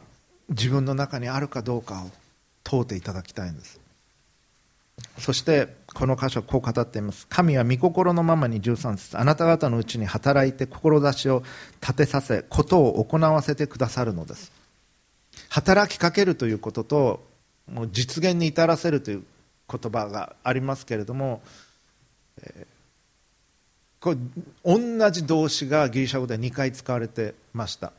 [0.49, 2.09] 自分の中にあるかどうかを
[2.63, 3.79] 問うていただきたいんです。
[5.19, 7.27] そしてこの箇所こう語っています。
[7.27, 11.43] 神は御心のままに13節あなた方のうちに働いて志を
[11.81, 14.51] 立てさせことを行わせてくださるのです。
[15.49, 17.23] 働きかけるということと
[17.71, 19.23] もう実現に至らせるという
[19.69, 21.41] 言葉がありますけれども、
[22.41, 24.17] えー、これ
[24.63, 27.91] 同じ動詞がギリシャ語で2回使われてました。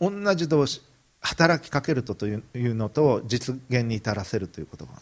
[0.00, 0.80] 同じ動詞
[1.20, 2.42] 働きかけるとという
[2.74, 4.92] のと実現に至らせるということが。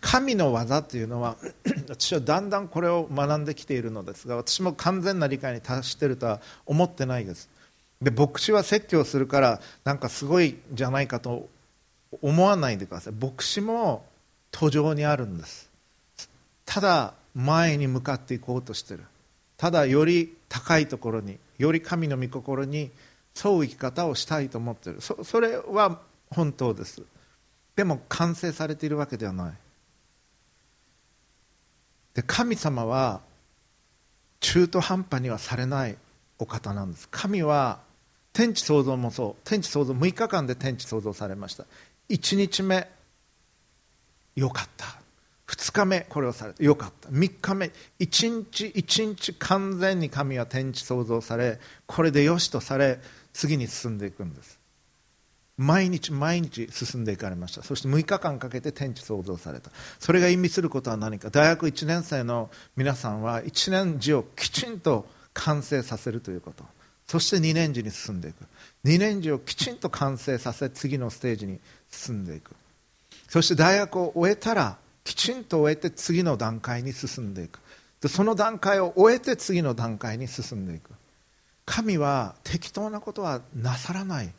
[0.00, 1.36] 神の技というのは
[1.88, 7.48] 私はだんだんこれを学んできているのですが私も完全な理解に達しているとは思ってないです。
[8.00, 11.48] で牧師は説教するからなんかすごいじゃないかと
[12.22, 13.14] 思わないでください。
[13.14, 14.06] 牧師も
[14.50, 15.70] 途上にあるんです。
[16.64, 19.04] ただ前に向かっていこうとしてる。
[19.56, 22.90] ただより高いところにより神の御心に
[23.42, 25.00] 沿う生き方をしたいと思ってる。
[25.00, 27.02] そそれは本当です。
[27.76, 29.52] でも完成されているわけではない。
[32.14, 33.20] で神様は
[34.40, 35.96] 中途半端にはされない
[36.38, 37.08] お方なんです。
[37.10, 37.80] 神は
[38.32, 39.42] 天地創造もそう。
[39.44, 41.64] 天地創造6日間で天地創造されました。
[42.08, 42.88] 1日目
[44.38, 44.86] よかった。
[45.48, 47.08] 2日目これをされてよかった。
[47.08, 53.00] 3日目1日1日完全に神は天地創造されこれでよしとされ
[53.32, 54.58] 次に進んでいくんです。
[55.56, 57.64] 毎日毎日進んでいかれました。
[57.64, 59.72] そして6日間かけて天地創造された。
[59.98, 61.30] それが意味することは何か。
[61.30, 66.64] 大学1年生の皆さんは1年次をきちんと完成させるということ。
[67.08, 68.44] そして2年次に進んでいく。
[68.84, 71.58] 2年次をきちんと完成させ次のステージに
[71.90, 72.52] 進んでいく。
[73.28, 77.60] そして大学を終えたらきちんと終えて次の段階に進んでいく。
[78.00, 80.90] でその段階を終えて次の段階に進んでいく。
[81.66, 84.32] 神は適当なことはなさらない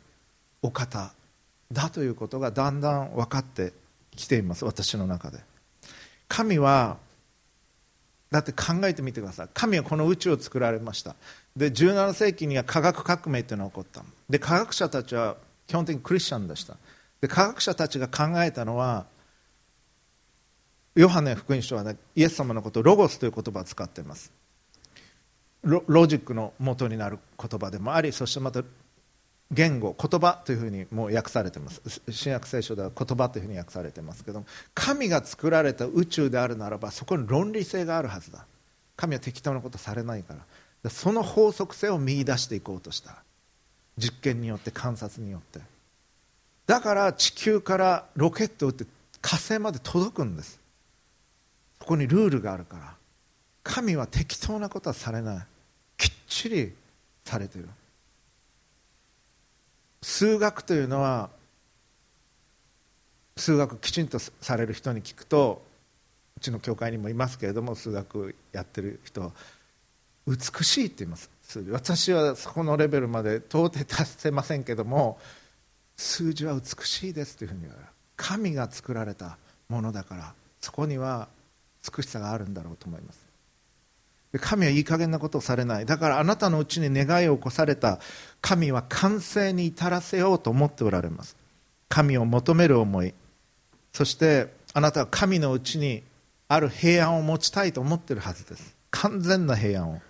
[0.62, 1.12] お方
[1.70, 3.72] だということがだんだん分かって
[4.16, 4.64] きています。
[4.64, 5.38] 私の中で。
[6.28, 6.98] 神は
[8.30, 9.48] だって考えてみてください。
[9.52, 11.14] 神はこの宇宙を作られました。
[11.56, 14.02] で17世紀には科学革命というのが起こった。
[14.28, 15.36] で科学者たちは
[15.66, 16.76] 基本的にクリスチャンでした。
[17.20, 19.06] で科学者たちが考えたのは
[20.94, 24.32] ヨハネ福音書は、ね、イエス様のことをロゴスという言葉を使っています。
[25.62, 28.62] ロジックの元になる言葉でもありそしてまた
[29.50, 32.00] 言語言葉というふうにもう訳されています。
[32.08, 38.46] 新約聖書では言葉というふうに訳されていますけども神が作られた宇宙であるならばそこに論理性があるはずだ。
[38.96, 40.90] 神は適当なことされないから。
[40.90, 43.22] その法則性を見出していこうとした。
[43.98, 45.60] 実験によって観察によって。
[46.70, 48.86] だから地球からロケットを撃って
[49.20, 50.60] 火星まで届くんです。
[51.80, 52.94] そこにルールがあるから。
[53.64, 55.46] 神は適当なことはされない。
[55.96, 56.72] きっちり
[57.24, 57.68] されてる。
[60.00, 61.30] 数学というのは
[63.36, 65.64] 数学きちんとされる人に聞くと
[66.36, 69.32] うちの教会にもいますけれども数学やってる人
[70.28, 71.30] 美しいって言います。
[71.72, 75.18] 私はそこのレベルまで到底達せませんけども
[76.00, 79.36] 数字は美しいですというふうに言われる神が作られた
[79.68, 81.28] ものだからそこには
[81.86, 83.30] 美しさがあるんだろうと思います。
[84.38, 85.86] 神はいい加減なことをされない。
[85.86, 87.98] だからあなたのうちに願いを起こされた
[88.40, 91.36] 神は完成に至らせようと思っておられます。
[91.88, 93.12] 神を求める思い。
[93.92, 96.02] そしてあなたは神のうちに
[96.48, 98.76] ある平安を持ちたいと思ってるはずです。
[98.90, 100.00] 完全な平安を。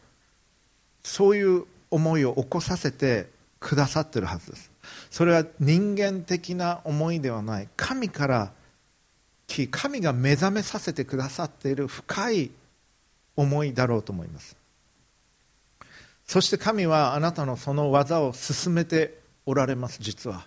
[1.03, 3.29] そういう思いを起こさせて
[3.59, 4.70] くださってるはずです。
[5.11, 7.69] それは人間的な思いではない。
[7.77, 8.53] 神から
[9.71, 12.51] 神が目覚めさせてくださっている深い
[13.37, 14.57] 思いだろうと思います。
[16.27, 20.47] そして神はあなたのその技を進めておられます実は。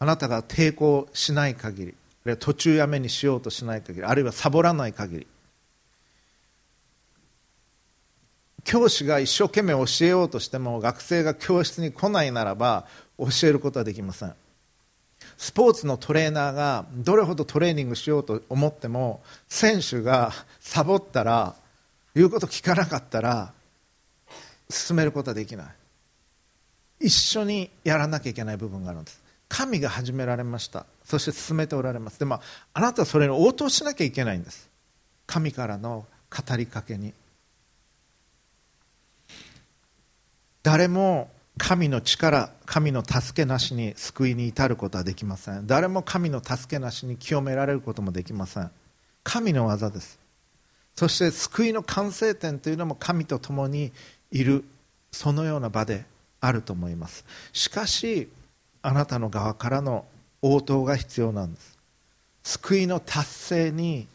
[0.00, 5.26] あなたが抵抗しない限りあるいは途中やめにしようとしない限りあるいはサボらない限り。
[8.64, 12.86] 教師が一生懸命教えようとしても学生が教室に来ないならば
[13.18, 14.34] 教えることはできません。
[15.36, 21.54] スポーツのトレーナーがどれほどトレーニングしようと思っても選手がサボったら
[22.14, 23.52] 言うこと聞かなかったら
[24.68, 25.66] 進めることはできない。
[27.00, 29.22] 一緒にやらなきゃいけない部分があるんです。
[29.48, 30.86] 神が始められました。
[31.04, 32.18] そして進めておられます。
[32.18, 32.40] でも
[32.72, 34.68] あなたはそれに応答しなきゃいけないんです。
[35.26, 37.12] 神からの語りかけに。
[40.62, 45.66] 誰も神の力神の助けなしに救いに至ることはできません。
[45.66, 48.70] 誰も神の助けなしに清められることもできません。
[49.22, 50.18] 神の技です。
[50.96, 53.92] そして救いの完成点というのも神と共に
[54.30, 54.64] いる
[55.12, 56.04] そのような場で
[56.40, 57.24] あると思います。
[57.52, 58.28] しかし
[58.82, 60.04] あなたの側からの
[60.42, 61.78] 応答が必要なんです。
[62.42, 64.06] 救いの達成に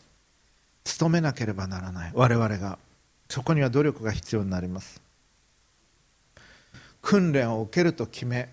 [0.99, 2.11] 努めなければならない。
[2.13, 2.77] 我々が
[3.29, 5.01] そこには努力が必要になります。
[7.01, 8.49] 訓練を受けると決め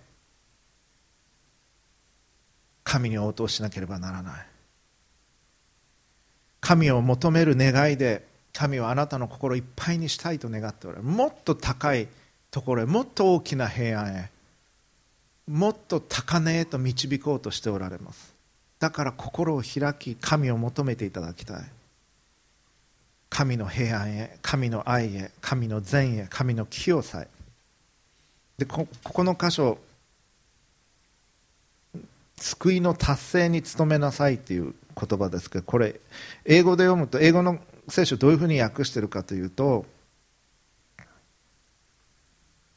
[2.85, 4.47] 神に応答しなければならない。
[6.61, 11.09] 神を求める願いで神はあなたの心いっぱいにしたいと願っておられる。
[11.09, 12.09] もっと高い
[12.51, 14.31] ところへもっと大きな平安へ
[15.47, 18.35] もっと高値へと導こうとしておられます。
[18.79, 21.65] だから心を開き神を求めていただきたい。
[23.29, 27.29] 神の平安へ神の愛へ神の善へ神の清さへ。
[28.59, 29.79] でここの箇所
[32.37, 36.01] 救いの達成に努めなさいという言葉ですけどこれ
[36.45, 39.85] 英語で読むと英語の聖書どういうふうに訳しているかというと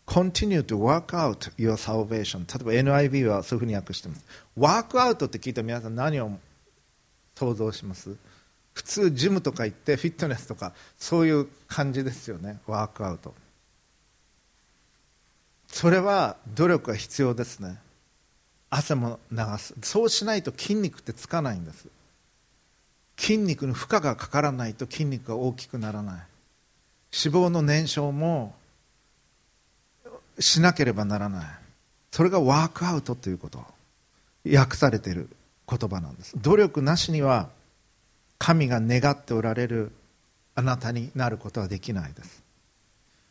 [0.06, 4.26] continue to work out your salvation 例えば NIV はそういうふうに訳しています。
[4.58, 6.32] work out って聞いた皆さん何を
[7.36, 8.16] 想像します？
[8.74, 12.60] 普通ジムとか行ってフィットネスとかそういう感じですよね。
[12.66, 13.34] ワークアウト
[15.72, 17.78] それは努力が必要ですね。
[18.70, 19.74] 汗も流す。
[19.82, 21.88] そうしないと筋肉ってつかないんです。
[23.18, 26.16] 筋肉に負荷がかからないと筋肉が大きくならない。
[27.24, 28.56] 脂肪の燃焼も
[30.40, 31.46] しなければならない。
[32.12, 33.64] それがワークアウトということ。
[34.46, 35.30] 訳されている
[35.70, 36.34] 言葉なんです。
[36.38, 37.50] 努力なしには
[38.38, 39.92] 神が願っておられる
[40.56, 42.42] あなたになることはできないです。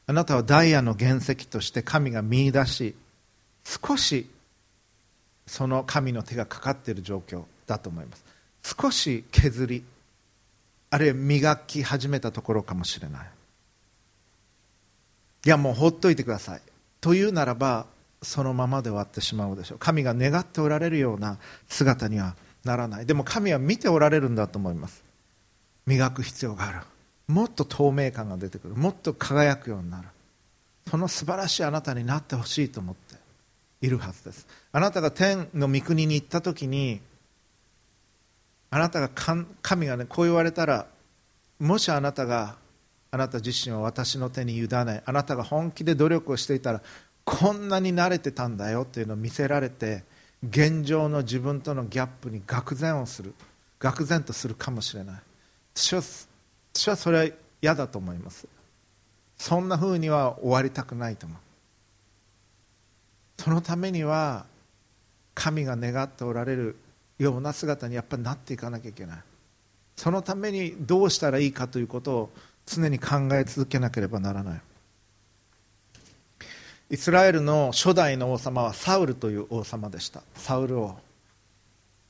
[0.09, 2.95] あなたはダイヤの原石として神が見出し
[3.63, 4.27] 少し
[5.47, 8.25] その神の手がかかっている状況だと思います。
[8.63, 9.85] 少し削り
[10.89, 13.27] あるいは磨き始めたところかもしれない。
[15.45, 16.63] いやもうほっといてください。
[17.03, 17.85] というならば
[18.23, 19.79] そのままで終わってしまうでしょう。
[19.79, 21.37] 神が願っておられるような
[21.69, 22.35] 姿には
[22.65, 23.07] ならない。
[23.07, 25.05] でも神は見ておられるんだと思います。
[25.85, 26.79] 磨く必要がある。
[27.29, 28.75] もっと透明感が出てくる。
[28.75, 30.09] もっと輝くようになる。
[30.91, 33.29] その素晴らしいあなたになってほしいと思って。
[33.81, 34.47] いるはずです。
[34.73, 37.01] あなたが天の御国に行った時に
[38.71, 39.09] あなたが
[39.63, 40.87] 神がねこう言われたら
[41.59, 42.57] もしあなたが
[43.11, 46.83] あなた自身を私の手に委ねあなたが本気で努力をしていたら
[47.25, 50.05] こんなに慣れてたんだよというのを見せられて
[50.47, 53.35] 現状の自分とのギャップに愕然をする。
[53.81, 55.21] 愕然とするかもしれない。
[55.75, 56.03] 私は
[56.79, 57.29] 私はそれは
[57.61, 58.47] 嫌だと思います。
[59.37, 61.39] そんなふうには終わりたくないと思う。
[63.43, 64.47] そのためには
[65.35, 66.77] 神が願っておられる
[67.19, 69.19] ような姿にやっぱりなっていかなきゃいけない。
[69.97, 72.31] そのためにどうしたらいいかということを
[72.65, 74.61] 常に考え続けなければならない。
[76.91, 80.23] イスラエルの初代の王様はサウルという王様でした。
[80.37, 81.08] サウル王。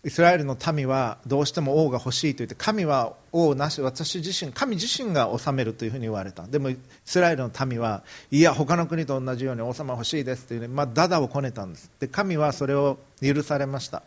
[0.05, 6.47] イスラエルの民はどうしても王が欲しいと言って神は王なし私自身神自身が治めるというふうに言われた。
[6.47, 11.91] でもイスラエルの民はいや他の国と同じように王様欲しいですというね、まあ、ダダをこねたんです。
[11.99, 14.03] で神はそれを許されました。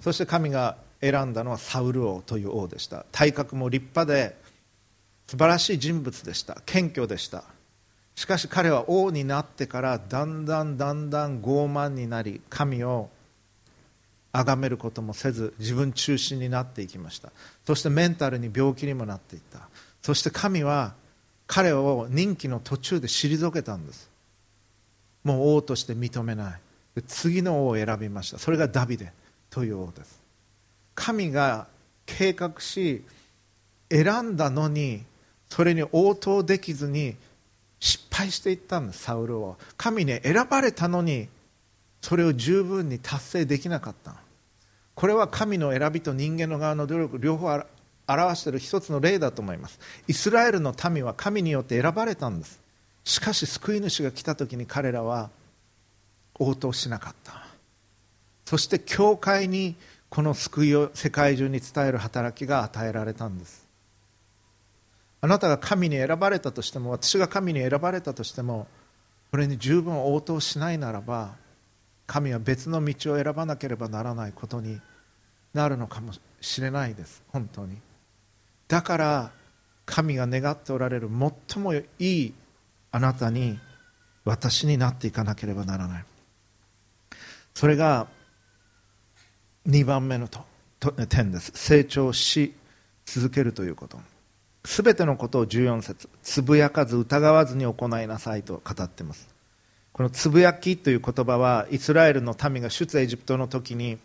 [0.00, 3.06] そして神が選んだのはサウル王という王でした。
[3.12, 4.36] 体格も立派で
[5.28, 6.60] 素晴らしい人物でした。
[6.66, 7.44] 謙虚でした。
[8.16, 13.10] しかし彼は王になってからだんだんだんだん傲慢になり神を
[14.34, 17.30] 崇めることもせず自分中心になっていきました。
[17.64, 19.60] そしてメンタルに病気にもなっていった。
[20.02, 20.94] そして神は
[21.46, 24.10] 彼を任期の途中で退けたんです。
[25.22, 26.60] もう王として認めない。
[27.06, 28.38] 次の王を選びました。
[28.38, 29.12] それがダビデ
[29.50, 30.20] という王です。
[30.96, 31.68] 神が
[32.04, 33.04] 計画し
[33.88, 35.04] 選んだのに
[35.48, 37.14] それに応答できずに
[37.78, 39.54] 失敗していったんですサウルは。
[39.76, 41.28] 神に選ばれたのに
[42.00, 44.23] それを十分に達成できなかった。
[44.94, 47.64] これは神の選びと人間の側の努力両方
[48.06, 49.80] 表している一つの例だと思います。
[50.06, 52.60] イスラエルの民は神によって選ばれたんです。
[53.04, 55.30] しかし救い主が来た時に彼らは
[56.38, 57.44] 応答しなかった。
[58.44, 59.74] そして教会に
[60.10, 63.66] この救いを世界中に伝える働きが与えられたんです。
[65.20, 68.66] あなたが神に選ばれたとしても私が神に選ばれたとしても
[69.30, 71.34] これに十分応答しないならば
[72.06, 74.80] 神は別の道を選ばなければならないことに
[75.52, 77.78] なるのかもしれないです本当に。
[78.68, 79.30] だから
[79.86, 81.08] 神が願っておられる
[81.48, 82.34] 最もいい
[82.90, 83.58] あなたに
[84.24, 86.04] 私になっていかなければならない。
[87.54, 88.08] それが
[89.66, 90.28] 2番目の
[91.08, 91.52] 点です。
[91.54, 92.54] 成長し
[93.04, 93.98] 続けるということ。
[94.64, 96.08] すべてのことを14節。
[96.22, 99.33] つぶやかず疑わずに行いなさいと語っています。
[99.94, 103.98] このつぶやきという言葉はイスラエルの民が出エジプトの時に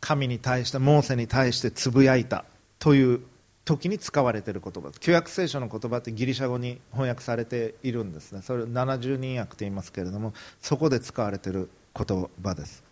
[0.00, 2.44] 神に対してモーセに対してつぶやいた
[2.78, 3.20] という
[3.64, 4.92] 時に使われている言葉。
[5.00, 8.42] 旧約聖書の言葉ってギリシャ語に翻訳されているんですね。
[8.42, 12.84] それを70人訳と言いますけれどもそこで使われている言葉です。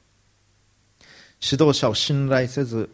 [1.40, 2.90] 指導者を信頼せず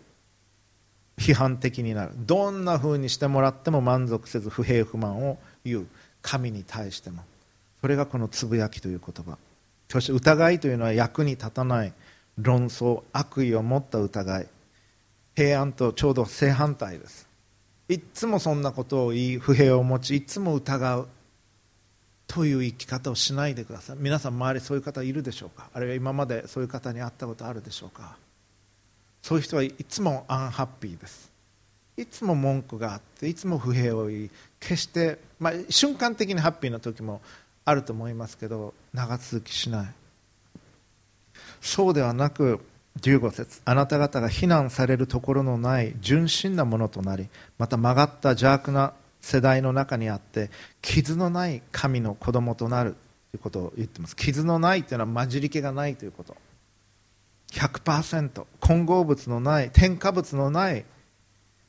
[1.17, 2.13] 批判的になる。
[2.17, 5.87] どんなふうにしてもらっても満足せず不平不満を言う。
[6.21, 7.23] 神に対しても。
[7.81, 9.39] それがこのつぶやきという言葉。
[9.89, 11.93] そして疑いというのは役に立たない
[12.39, 14.47] 論争悪意を持った疑い。
[15.35, 17.26] 平安とちょうど正反対です。
[17.89, 21.09] いつもそんなことを言い不平を持ちいつも疑う。
[22.33, 23.97] という生き方をしないでください。
[23.99, 25.68] 皆さん周りそういう方いるでしょうか？
[25.74, 28.16] あるいは今までそういう方に会ったことあるでしょうか？
[29.20, 31.28] そういう人はいつもアンハッピーです。
[31.97, 37.20] いつも文句があっていつも不平を言い決して、まあ、瞬間的にハッピーな時も
[37.71, 39.87] あると思いますけど長続きしない。
[41.61, 42.61] そうではなく
[43.01, 50.51] 15節あなた方が非難されるところのない純真なものとなりまた曲がった邪悪な世代の中にあって
[50.83, 52.97] 傷のない神の子供となる
[53.31, 54.16] ということを言ってます。
[54.16, 56.37] 傷のないというのは混じり気がないということ。
[57.53, 60.85] 100%混合物のない添加物のない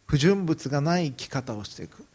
[0.07, 2.05] 不純物がない生き方をしていく。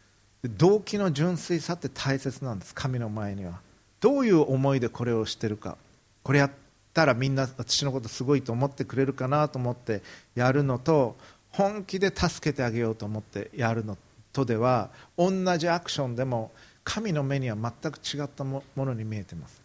[0.43, 2.75] 動機の純粋さって大切なんです。
[2.75, 3.59] 神の前には。
[3.99, 5.77] どういう思いでこれをしてるか。
[6.23, 6.51] これやっ
[6.93, 10.01] たらみんな私のことすごいと思ってくれるかなと思って
[10.35, 11.15] やるのと
[11.51, 13.97] 本気で助けてあげようと思ってやるの
[14.33, 16.51] とでは同じアクションでも
[16.83, 19.61] 神の目には全く違ったものに見えてます。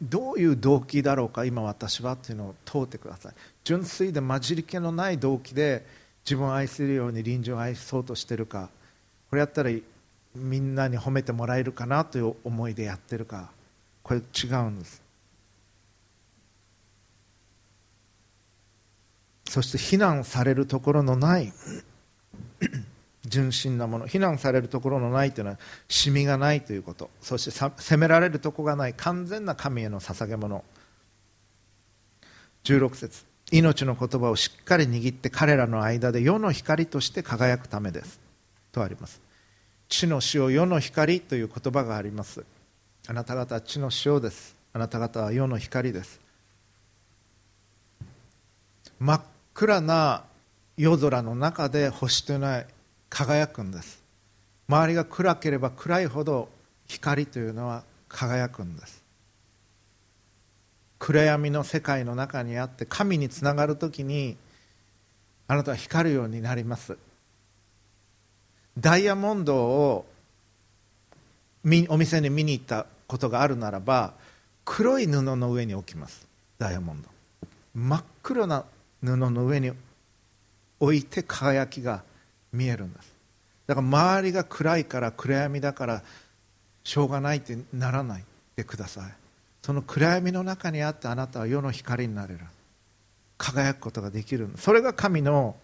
[0.00, 3.32] どういう動機だろうか今私はというのを問うてください。
[3.64, 5.84] 純粋で混じり気のない動機で
[6.24, 8.68] 自分を愛するように臨場を愛そうとしてるか。
[9.30, 9.70] これやったら
[10.34, 13.50] みんなに褒めてもらえるかなという思いでやってるか
[14.02, 15.02] これ違うんです。
[19.48, 21.52] そして非難されるところのない
[23.26, 25.58] 純真なもの非難されるところのないというのは
[25.88, 27.10] シミがないということ。
[27.20, 30.64] そして責められるとこがない完全な神への捧げ物
[32.64, 33.24] 16節。
[33.50, 38.18] 命の言葉をしっかり握って彼らの間で世の光として輝くためです。
[38.72, 39.20] とあります。
[39.92, 42.42] 地の塩世の光という言葉があります
[43.06, 46.18] あなた方は地の塩ですあなた方は世の光です
[48.98, 49.22] 真っ
[49.52, 50.24] 暗な
[50.78, 52.64] 夜空の中で星というのは
[53.10, 54.02] 輝くんです
[54.66, 56.48] 周りが暗ければ暗いほど
[56.88, 59.02] 光というのは輝くんです。
[60.98, 64.36] 暗闇の世界の中にあって神につながる時に
[65.48, 66.96] あなたは光るようになります。
[68.78, 70.06] ダイヤモンドを
[71.88, 74.14] お店に見に行ったことがあるならば
[74.64, 76.26] 黒い布の上に置きます。
[76.58, 77.08] ダイヤモンド。
[77.74, 78.64] 真っ黒な
[79.02, 79.72] 布の上に
[80.80, 82.02] 置いて輝きが
[82.52, 83.12] 見えるんです。
[83.66, 86.02] だから周りが暗いから暗闇だから
[86.84, 88.24] しょうがないってならない
[88.56, 89.04] でください。
[89.62, 92.40] その暗闇の中にあってあなたは世の光になれる。
[93.38, 94.50] 輝くことができる。
[94.56, 95.56] それが神の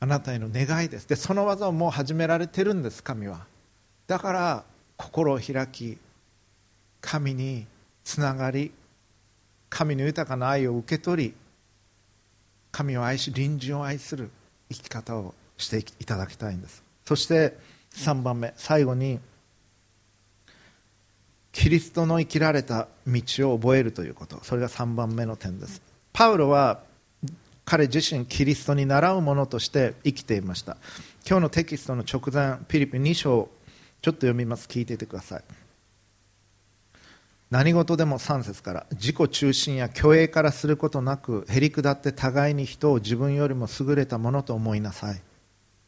[0.00, 1.08] あなたへの願いです。
[1.08, 3.46] でその技をもう始められてるんです神は。
[4.06, 4.64] だから
[4.96, 5.98] 心を開き
[7.00, 7.66] 神に
[8.04, 8.72] つながり
[9.68, 11.34] 神の豊かな愛を受け取り
[12.70, 14.30] 神を愛し隣人を愛する
[14.70, 16.82] 生き方をしていただきたいんです。
[17.04, 17.56] そして
[17.94, 19.18] 3番目最後に
[21.52, 23.22] キリストの生きられた道
[23.52, 24.38] を覚えるということ。
[24.44, 25.82] それが3番目の点です。
[26.12, 26.80] パウロは
[27.68, 30.78] 彼自身キリストに倣うものとして生きていました。
[31.28, 33.50] 今日のテキストの直前ピリピ2章
[34.00, 34.66] ちょっと読みます。
[34.66, 35.44] 聞いていてください。
[37.50, 45.20] 何事でも3節から自己中心や虚栄からすることなくへり下って互いに人を自分よりも優れたものと思いなさい。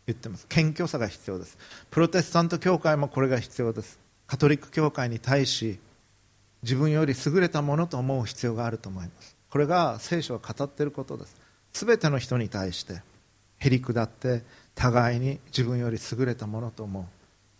[0.07, 0.47] 言ってます。
[0.49, 1.57] 謙虚さが必要です。
[1.91, 3.99] プロテスタント教会もこれが必要です。
[4.26, 5.78] カトリック教会に対し
[6.62, 9.35] 自分より優れたものと思う必要があると思います。
[9.49, 11.39] これが聖書が語っていることです。
[11.72, 13.02] 全ての人に対して
[13.58, 14.42] へり下って
[14.74, 17.04] 互いに自分より優れたものと思う。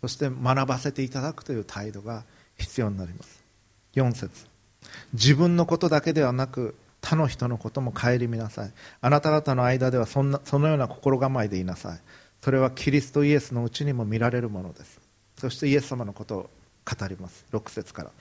[0.01, 2.23] そして学ばせていただくという態度が
[2.57, 3.43] 必要になります。
[3.95, 4.47] 4節。
[5.13, 8.71] 自分のことだけではなく他の人のことも顧みなさい。
[9.01, 11.99] あなた方の間ではそんなそのような心構えでいなさい。
[12.43, 14.99] それはキリストイエスのうちにも見られるものです。
[15.37, 16.49] そしてイエス様のことを
[16.85, 17.45] 語ります。
[17.51, 18.11] 6節から。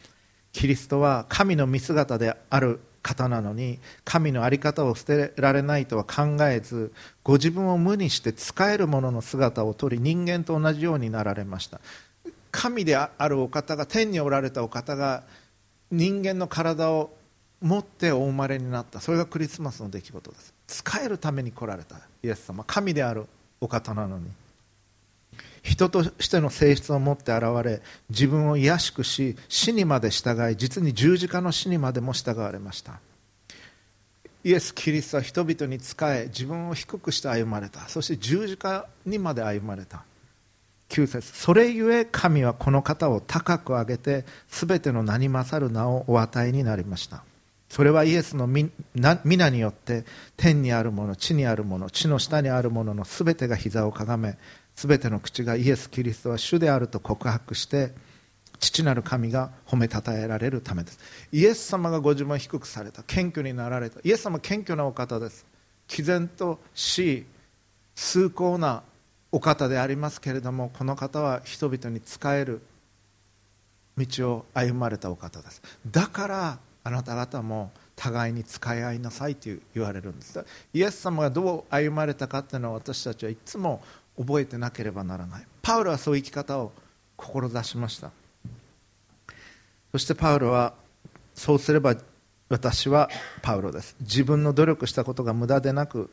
[0.53, 6.93] キリストは神の見姿である方なのに神の在り方を捨てられないとは考えず
[7.23, 11.81] ご自分を無にして使えるものの姿をとり人間と同じようになられました。
[12.53, 15.23] 神であるお方が天におられたお方が
[15.91, 17.11] 人間の体を
[17.61, 19.01] 持ってお生まれになった。
[19.01, 20.55] それがクリスマスの出来事です。
[20.67, 22.65] 使えるために来られたイエス様。
[22.65, 23.27] 神である
[23.61, 24.31] お方なのに。
[25.63, 33.01] 人としての性質を持って現れ自分を卑しくし死にまで従い実に十字架の死にまでも従われました。
[34.43, 37.81] イエス・キリストは人々に仕え自分を低くして歩まれた。
[37.89, 40.05] そして十字架にまで歩まれた。
[40.89, 47.23] 9節それゆえ神はこの方を高く上げて全ての名に勝る名をお与えになりました。
[47.69, 50.05] それはイエスの皆によって
[50.37, 54.37] 天にあるもの地にあるもの地の下にあるものの全てが膝をかがめ
[54.89, 57.93] 全ての口がイエス・キリストは主であると告白して
[58.59, 60.99] 父なる神が褒めたたえられるためです。
[61.33, 64.01] イエス様がご自分を低くされた謙虚になられた。
[64.03, 65.45] イエス様は謙虚なお方です。
[65.87, 67.27] 毅然とし
[67.95, 68.83] 崇高な
[69.33, 72.63] お方でありますけれどもこの方は人々に仕える
[73.99, 75.61] 道を歩まれたお方です。
[75.91, 80.43] だからあなた方も互いに使い合いなさいと言われるんです。
[80.73, 83.83] イエス様がどう歩まれたかというのは私たちはいつも
[84.19, 85.47] 覚えてなければならない。
[85.63, 86.73] パウロはそういう生き方を
[87.17, 88.11] 志しました。
[89.93, 90.75] そしてパウロは
[91.35, 91.97] そうすれば
[92.49, 93.09] 私は
[93.43, 93.97] パウロです。
[94.01, 96.11] 自分の努力したことが無駄でなく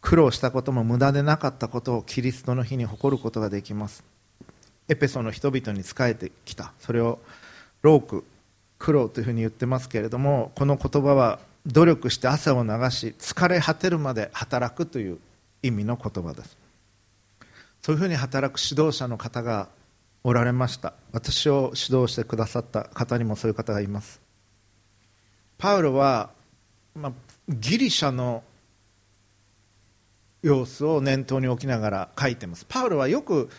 [0.00, 4.04] 苦労したことも無駄でなかったことをキリストの日に誇ることができます。
[4.88, 6.72] エペソの人々に仕えてきた。
[6.80, 7.20] それを
[7.82, 8.24] ローク
[8.78, 15.18] 苦労というふうに言ってますけれどもこの言葉は努力して汗を流し疲れ果てるまで働くという
[15.62, 16.56] 意味の言葉です。
[17.82, 19.68] そういうふうに働く指導者の方が
[20.22, 20.94] おられました。
[21.12, 24.20] 私を指導してくださった方にもそういう方がいます。
[25.58, 26.30] パウロは、
[26.94, 27.12] まあ、
[27.48, 28.42] ギリシャの
[30.42, 32.64] 様子を念頭に置きながら書いてます。
[32.68, 33.50] パウロはよく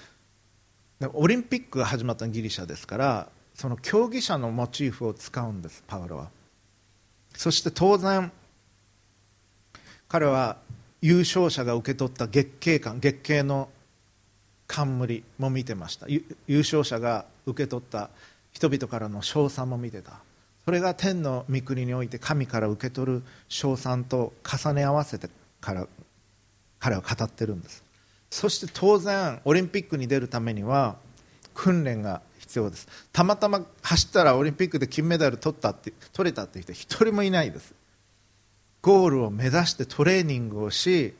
[1.14, 6.30] オリンピックが始まったギリシャですからその競技者のモチーフを使うんですパウロは。
[7.36, 8.32] そして当然
[10.08, 10.58] 彼は
[11.02, 13.70] 優勝者が受け取った月経感月経の
[14.68, 16.08] 冠も見てました。
[16.08, 18.10] 優勝者が受け取った
[18.52, 20.20] 人々からの称賛も見てた。
[20.64, 25.28] それが天の御国において神から受け取る称賛と重ね合わせて
[25.60, 25.88] から
[26.80, 27.84] 彼は語ってるんです。
[28.30, 30.98] そして当然オリンピックに出るためには
[31.54, 32.88] 訓練が必要です。
[33.12, 37.74] たまたま走ったらオリンピックで金メダル取ったって取れたって人一人もいないです。
[38.82, 41.14] ゴールを目指してトレーニングをし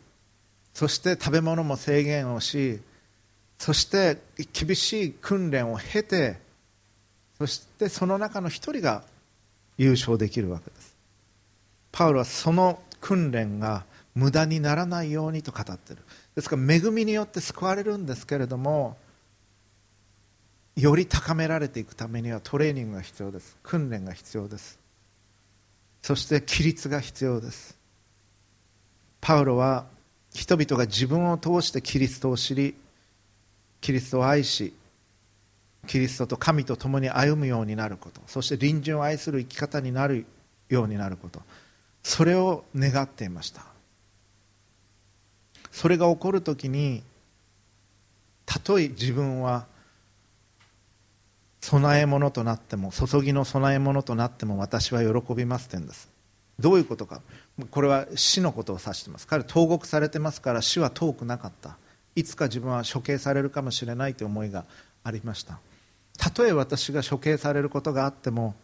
[0.74, 2.82] そして食べ物も制限をし
[3.58, 4.18] そして
[4.54, 6.40] 厳しい訓練を経て
[7.38, 9.04] そしてその中の一人が
[9.78, 10.96] 優勝できるわけです。
[11.92, 13.84] パウロはその訓練が
[14.14, 16.04] 無駄にならないようにと語っている。
[16.36, 18.98] ですから恵みによって救われるんですけれども
[20.76, 23.58] より高められていくためにはトレーニングが必要です。
[23.64, 24.81] 訓練が必要です。
[26.02, 27.78] そして規律が必要です。
[29.20, 29.86] パウロは
[30.34, 32.76] 人々が自分を通してキリストを知り
[33.82, 34.74] キリストを愛し
[35.88, 40.26] キリストと神と共に歩むようになることそして隣人を愛する生き方になる
[40.70, 41.42] ようになること
[42.04, 43.66] それを願っていました。
[45.72, 47.04] それが起こるときに
[48.46, 49.66] たとえ自分は
[51.62, 56.10] 供え物となっても注ぎの供え物となっても私は喜びますって言うんです。
[56.60, 57.22] どういうことか。
[57.70, 59.28] これは死のことを指してます。
[59.28, 61.78] 彼投獄されてますから死は遠くなかった。
[62.16, 64.66] いつか自分は処刑されるかもしれないという思いが
[65.04, 65.60] ありました。
[66.18, 68.56] たとえ私が処刑されることがあっても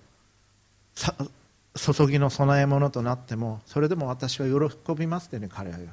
[1.76, 5.89] 注ぎの供え物となってもそれでも私は喜びますというふうに彼は言う。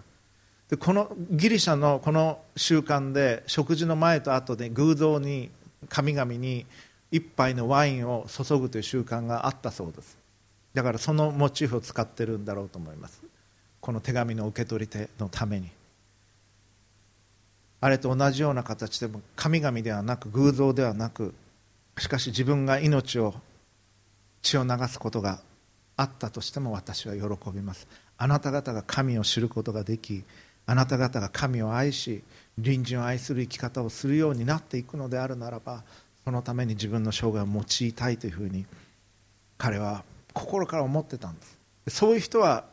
[0.70, 5.50] でこのギリシャのこの習慣で食事の前と後で偶像に
[5.88, 6.66] 神々に
[7.14, 10.18] 一杯のワインを注ぐという習慣があったそうです。
[10.74, 13.22] だからそのモチーフを使ってるんだろうと思います。
[13.80, 15.70] この手紙の受け取り手のために。
[17.80, 21.34] あれと同じような形でも神々ではなく偶像ではなく
[21.98, 23.34] しかし自分が命を
[24.42, 25.38] 血を流すことが
[25.96, 27.86] あったとしても私は喜びます。
[28.18, 30.24] あなた方が神を知ることができ
[30.66, 32.24] あなた方が神を愛し
[32.56, 35.84] 隣人を愛する生き方をするようになっていくのであるならば
[36.24, 38.64] そのために自分の生涯を用いたいというふうに
[39.58, 41.58] 彼は心から思ってたんです。
[41.88, 42.64] そういう人は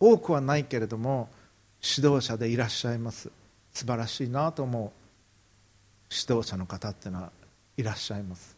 [0.00, 1.28] 多くはないけれども
[1.82, 3.30] 指導者でいらっしゃいます。
[3.72, 4.90] 素晴らしいなと思う
[6.10, 7.30] 指導者の方っていうのは
[7.76, 8.56] いらっしゃいます。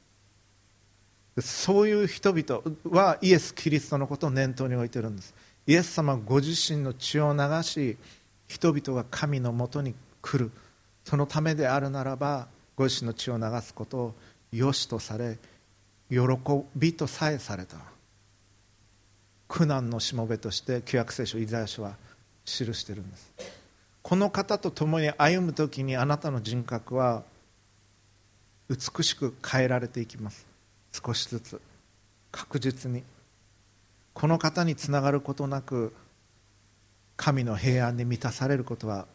[1.40, 5.34] そういう人々はイエス・キリストのことを念頭に置いてるんです。
[5.66, 7.96] イエス様ご自身の血を流し
[8.46, 10.50] 人々が神のもとに来る。
[11.04, 14.14] そのためであるならばご自身の血を流すことを
[14.52, 15.38] 良しとされ
[16.10, 16.18] 喜
[16.74, 17.76] びとさえされた。
[19.46, 21.96] 苦難のしもべとして旧約聖書イザヤ書は
[22.44, 23.32] 記しているんです。
[24.02, 27.22] この方と共に歩む時にあなたの人格は
[28.68, 30.46] 美しく変えられていきます。
[30.92, 31.60] 少しずつ。
[32.30, 33.02] 確実に。
[34.12, 35.94] この方につながることなく
[37.16, 39.06] 神の平安に満たされることは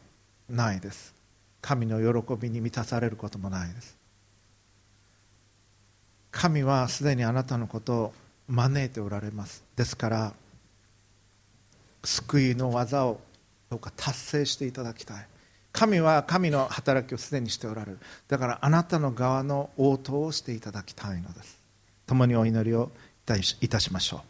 [0.50, 1.14] ないです。
[1.62, 4.03] 神の喜びに満たされることもないです。
[6.34, 8.14] 神はすでにあなたのことを
[8.50, 9.64] 招いておられます。
[9.78, 10.34] ですから
[12.04, 13.22] 救いの技を
[13.70, 15.28] どうか達成していただきたい。
[15.72, 18.00] 神は神の働きをすでにしておられる。
[18.28, 21.58] だからあなたの側の応答をしていただきたいのです。
[22.08, 22.92] 共にお祈りを
[23.62, 24.24] いたしましょ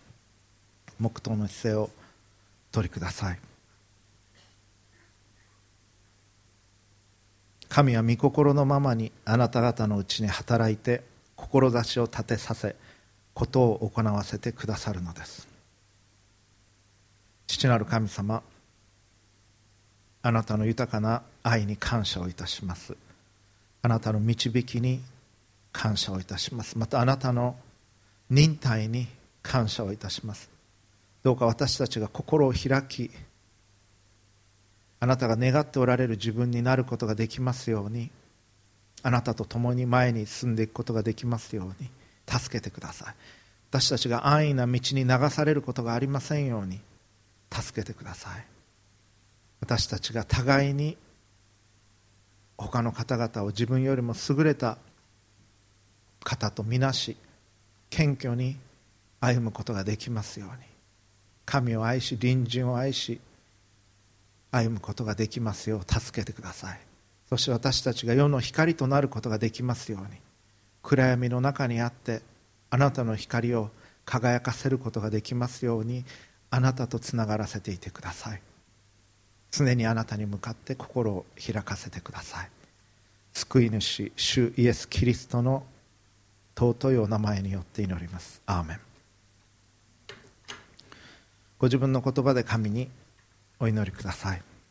[0.99, 1.03] う。
[1.03, 1.89] 黙祷の姿勢を
[2.71, 3.39] 取りください。
[7.69, 11.12] 神は御心のままにあなた方のうちに働いて
[11.43, 12.75] 志を立てさせ
[13.33, 15.47] ことを行わせてくださるのです。
[17.47, 18.41] 父なる神様
[20.21, 22.95] あなたの豊かな愛に感謝をいたします。
[23.81, 25.01] あなたの導きに
[25.73, 26.77] 感謝をいたします。
[26.77, 27.55] またあなたの
[28.29, 29.07] 忍耐に
[29.41, 30.49] 感謝をいたします。
[31.23, 33.11] どうか私たちが心を開き
[35.01, 38.09] あなたが願っておられる自分になることができますように
[39.03, 41.89] あなたと共に前に進んでいくことができますように。
[42.25, 43.15] 助けてください。
[43.69, 46.79] 私たちが安易な道に流されることがありませんように。
[47.51, 48.45] 助けてください。
[49.59, 50.97] 私たちが互いに
[52.57, 54.77] 他の方々を自分よりも優れた
[56.23, 57.17] 方とみなし
[57.89, 58.57] 謙虚に
[59.19, 60.63] 歩むことができますように。
[61.45, 63.19] 神を愛し隣人を愛し
[64.51, 66.92] 歩むことができますよう助けてください。
[67.29, 70.19] そして私たちが世の光となることができますように
[70.81, 72.21] 暗闇の中にあって
[72.69, 73.69] あなたの光を
[74.05, 76.05] 輝かせることができますように
[76.49, 78.41] あなたとつながらせていてください。
[79.51, 82.49] 常にあなたに向かって心を開かせてください。
[83.33, 85.63] 救い主主イエス・キリストの
[86.55, 88.41] 尊いお名前によって祈ります。
[88.45, 88.79] アーメン。
[91.57, 92.89] ご自分の言葉で神に
[93.59, 94.41] お祈りください。